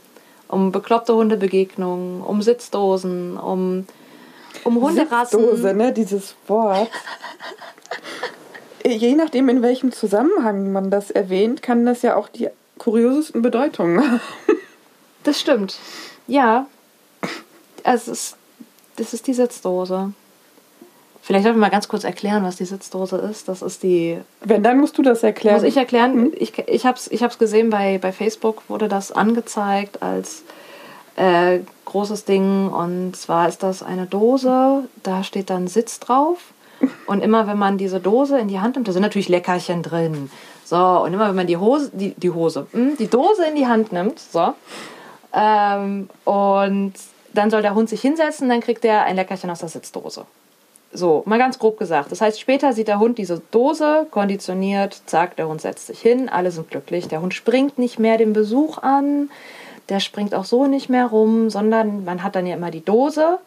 [0.53, 3.85] um bekloppte Hundebegegnungen, um Sitzdosen, um,
[4.63, 5.41] um Hunderassen.
[5.41, 5.91] Dose, ne?
[5.91, 6.89] Dieses Wort.
[8.85, 13.99] Je nachdem, in welchem Zusammenhang man das erwähnt, kann das ja auch die kuriosesten Bedeutungen
[14.01, 14.21] haben.
[15.23, 15.77] Das stimmt.
[16.27, 16.67] Ja.
[17.83, 18.35] Es ist,
[18.97, 20.13] das ist die Sitzdose.
[21.25, 23.47] Vielleicht sollten wir mal ganz kurz erklären, was die Sitzdose ist.
[23.47, 25.55] Das ist die Wenn, dann musst du das erklären.
[25.55, 26.33] Muss ich erklären?
[26.35, 30.43] Ich, ich habe es ich hab's gesehen, bei, bei Facebook wurde das angezeigt als
[31.15, 32.67] äh, großes Ding.
[32.67, 36.39] Und zwar ist das eine Dose, da steht dann Sitz drauf.
[37.07, 40.29] Und immer wenn man diese Dose in die Hand nimmt, da sind natürlich Leckerchen drin.
[40.65, 43.67] So, und immer wenn man die Hose, die, die Hose, hm, die Dose in die
[43.67, 44.53] Hand nimmt, so,
[45.33, 46.93] ähm, und
[47.33, 50.25] dann soll der Hund sich hinsetzen, dann kriegt er ein Leckerchen aus der Sitzdose.
[50.95, 52.11] So, mal ganz grob gesagt.
[52.11, 56.29] Das heißt, später sieht der Hund diese Dose, konditioniert, zack, der Hund setzt sich hin,
[56.29, 57.07] alle sind glücklich.
[57.07, 59.31] Der Hund springt nicht mehr den Besuch an,
[59.89, 63.39] der springt auch so nicht mehr rum, sondern man hat dann ja immer die Dose.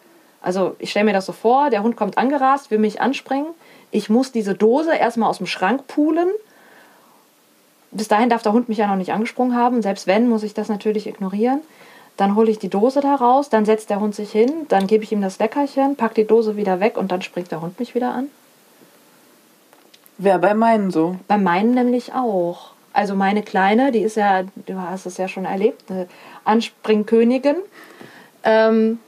[0.43, 3.49] Also ich stelle mir das so vor, der Hund kommt angerast, will mich anspringen.
[3.93, 6.29] Ich muss diese Dose erstmal aus dem Schrank pulen.
[7.93, 9.83] Bis dahin darf der Hund mich ja noch nicht angesprungen haben.
[9.83, 11.61] Selbst wenn, muss ich das natürlich ignorieren.
[12.17, 15.05] Dann hole ich die Dose da raus, dann setzt der Hund sich hin, dann gebe
[15.05, 17.95] ich ihm das Leckerchen, pack die Dose wieder weg und dann springt der Hund mich
[17.95, 18.29] wieder an.
[20.19, 21.17] Wäre bei meinen so.
[21.29, 22.71] Bei meinen nämlich auch.
[22.95, 26.09] Also meine Kleine, die ist ja, du hast es ja schon erlebt, eine
[26.45, 27.57] Anspringkönigin.
[28.43, 28.99] Ähm,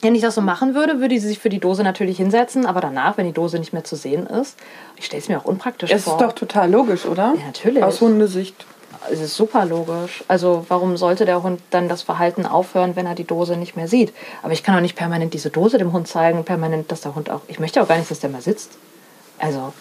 [0.00, 2.80] wenn ich das so machen würde, würde sie sich für die Dose natürlich hinsetzen, aber
[2.80, 4.58] danach, wenn die Dose nicht mehr zu sehen ist,
[4.96, 6.14] ich stelle es mir auch unpraktisch Es vor.
[6.14, 7.34] ist doch total logisch, oder?
[7.38, 7.82] Ja, natürlich.
[7.82, 8.64] Aus Hundesicht.
[9.10, 10.24] Es ist super logisch.
[10.28, 13.88] Also warum sollte der Hund dann das Verhalten aufhören, wenn er die Dose nicht mehr
[13.88, 14.12] sieht?
[14.42, 17.30] Aber ich kann auch nicht permanent diese Dose dem Hund zeigen, permanent, dass der Hund
[17.30, 17.42] auch.
[17.48, 18.72] Ich möchte auch gar nicht, dass der mal sitzt.
[19.38, 19.72] Also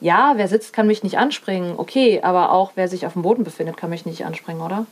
[0.00, 1.74] ja, wer sitzt, kann mich nicht anspringen.
[1.76, 4.86] Okay, aber auch wer sich auf dem Boden befindet, kann mich nicht anspringen, oder?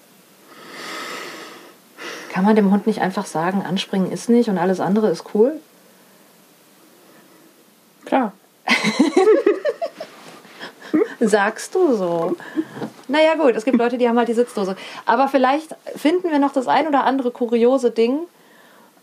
[2.31, 5.59] Kann man dem Hund nicht einfach sagen, anspringen ist nicht und alles andere ist cool?
[8.05, 8.33] Klar.
[11.21, 12.37] Sagst du so.
[13.09, 14.77] Naja, gut, es gibt Leute, die haben halt die Sitzdose.
[15.07, 18.21] Aber vielleicht finden wir noch das ein oder andere kuriose Ding.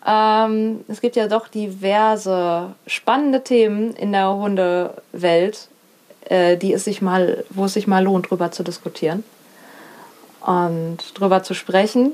[0.06, 5.68] Ähm, es gibt ja doch diverse spannende Themen in der Hundewelt,
[6.26, 9.24] äh, die es sich mal, wo es sich mal lohnt, drüber zu diskutieren
[10.46, 12.12] und drüber zu sprechen.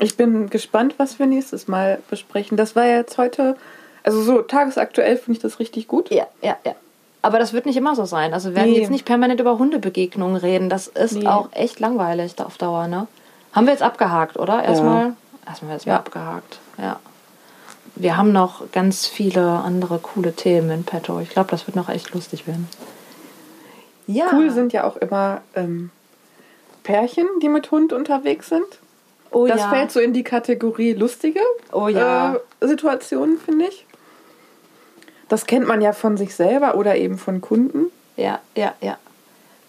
[0.00, 2.56] Ich bin gespannt, was wir nächstes Mal besprechen.
[2.56, 3.56] Das war ja jetzt heute,
[4.02, 6.10] also so tagesaktuell finde ich das richtig gut.
[6.10, 6.74] Ja, ja, ja.
[7.24, 8.34] Aber das wird nicht immer so sein.
[8.34, 8.80] Also wir werden Nee.
[8.80, 10.68] jetzt nicht permanent über Hundebegegnungen reden.
[10.68, 11.26] Das ist Nee.
[11.28, 13.06] auch echt langweilig auf Dauer, ne?
[13.52, 14.62] Haben wir jetzt abgehakt, oder?
[14.64, 15.14] Erstmal.
[15.46, 15.98] Erstmal jetzt mal Ja.
[15.98, 16.58] abgehakt.
[16.78, 16.98] Ja.
[17.94, 21.20] Wir haben noch ganz viele andere coole Themen in petto.
[21.20, 22.68] Ich glaube, das wird noch echt lustig werden.
[24.06, 24.26] Ja.
[24.32, 25.90] Cool sind ja auch immer ähm,
[26.82, 28.64] Pärchen, die mit Hund unterwegs sind.
[29.30, 29.68] Oh das ja.
[29.70, 32.34] fällt so in die Kategorie lustige Oh ja.
[32.60, 33.86] äh, Situationen, finde ich.
[35.32, 37.86] Das kennt man ja von sich selber oder eben von Kunden.
[38.18, 38.98] Ja, ja, ja.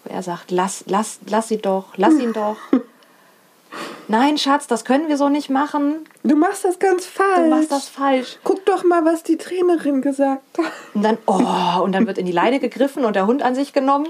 [0.04, 2.58] Wo er sagt, lass, lass, lass sie doch, lass ihn doch.
[4.08, 6.00] Nein, Schatz, das können wir so nicht machen.
[6.22, 7.44] Du machst das ganz falsch.
[7.44, 8.38] Du machst das falsch.
[8.44, 10.70] Guck doch mal, was die Trainerin gesagt hat.
[10.92, 13.72] Und dann, oh, und dann wird in die Leine gegriffen und der Hund an sich
[13.72, 14.08] genommen.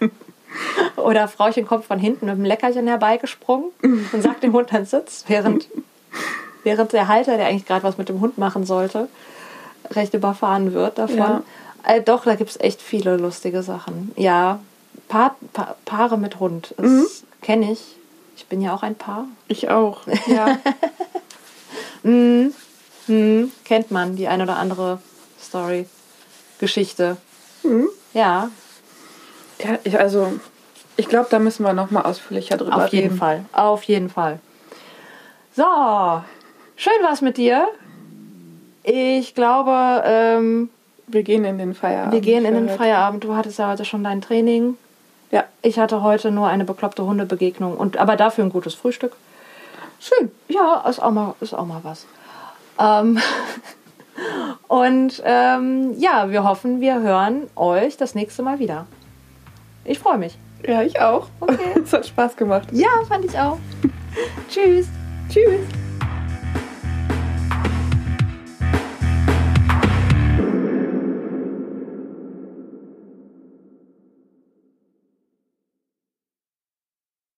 [0.96, 5.24] Oder Frauchen kommt von hinten mit einem Leckerchen herbeigesprungen und sagt dem Hund dann Sitz,
[5.28, 5.68] während,
[6.64, 9.10] während der Halter, der eigentlich gerade was mit dem Hund machen sollte,
[9.90, 11.16] recht überfahren wird davon.
[11.16, 11.42] Ja.
[11.84, 14.12] Äh, doch, da gibt es echt viele lustige Sachen.
[14.16, 14.60] Ja,
[15.08, 17.80] pa pa Paare mit Hund, das kenne ich.
[18.36, 19.26] Ich bin ja auch ein Paar.
[19.48, 20.02] Ich auch.
[20.26, 20.58] Ja.
[22.02, 22.54] Hm,
[23.64, 25.00] kennt man die ein oder andere
[25.40, 25.86] Story,
[26.58, 27.16] Geschichte.
[28.14, 28.50] Ja,
[29.58, 30.32] ja ich, also,
[30.96, 33.18] ich glaube, da müssen wir noch mal ausführlicher drüber auf jeden reden.
[33.18, 33.44] Fall.
[33.52, 34.38] Auf jeden Fall.
[35.56, 35.64] So,
[36.76, 37.68] schön war's mit dir.
[38.82, 40.70] Ich glaube, ähm,
[41.06, 42.12] Wir gehen in den Feierabend.
[42.14, 42.78] wir gehen in den heute.
[42.78, 43.24] Feierabend.
[43.24, 44.76] Du hattest ja heute schon dein Training.
[45.30, 49.12] Ja, Ich hatte heute nur eine bekloppte Hundebegegnung und aber dafür ein gutes Frühstück.
[50.00, 50.30] schön.
[50.48, 52.06] Ja, ist auch mal, ist auch mal was.
[52.78, 53.18] Ähm,
[54.68, 58.86] und ähm, ja, wir hoffen, wir hören euch das nächste Mal wieder.
[59.84, 60.36] Ich freue mich.
[60.66, 61.28] Ja, ich auch.
[61.40, 61.80] Okay.
[61.84, 62.68] es hat Spaß gemacht.
[62.72, 63.58] Ja, fand ich auch.
[64.50, 64.86] Tschüss.
[65.28, 65.60] Tschüss.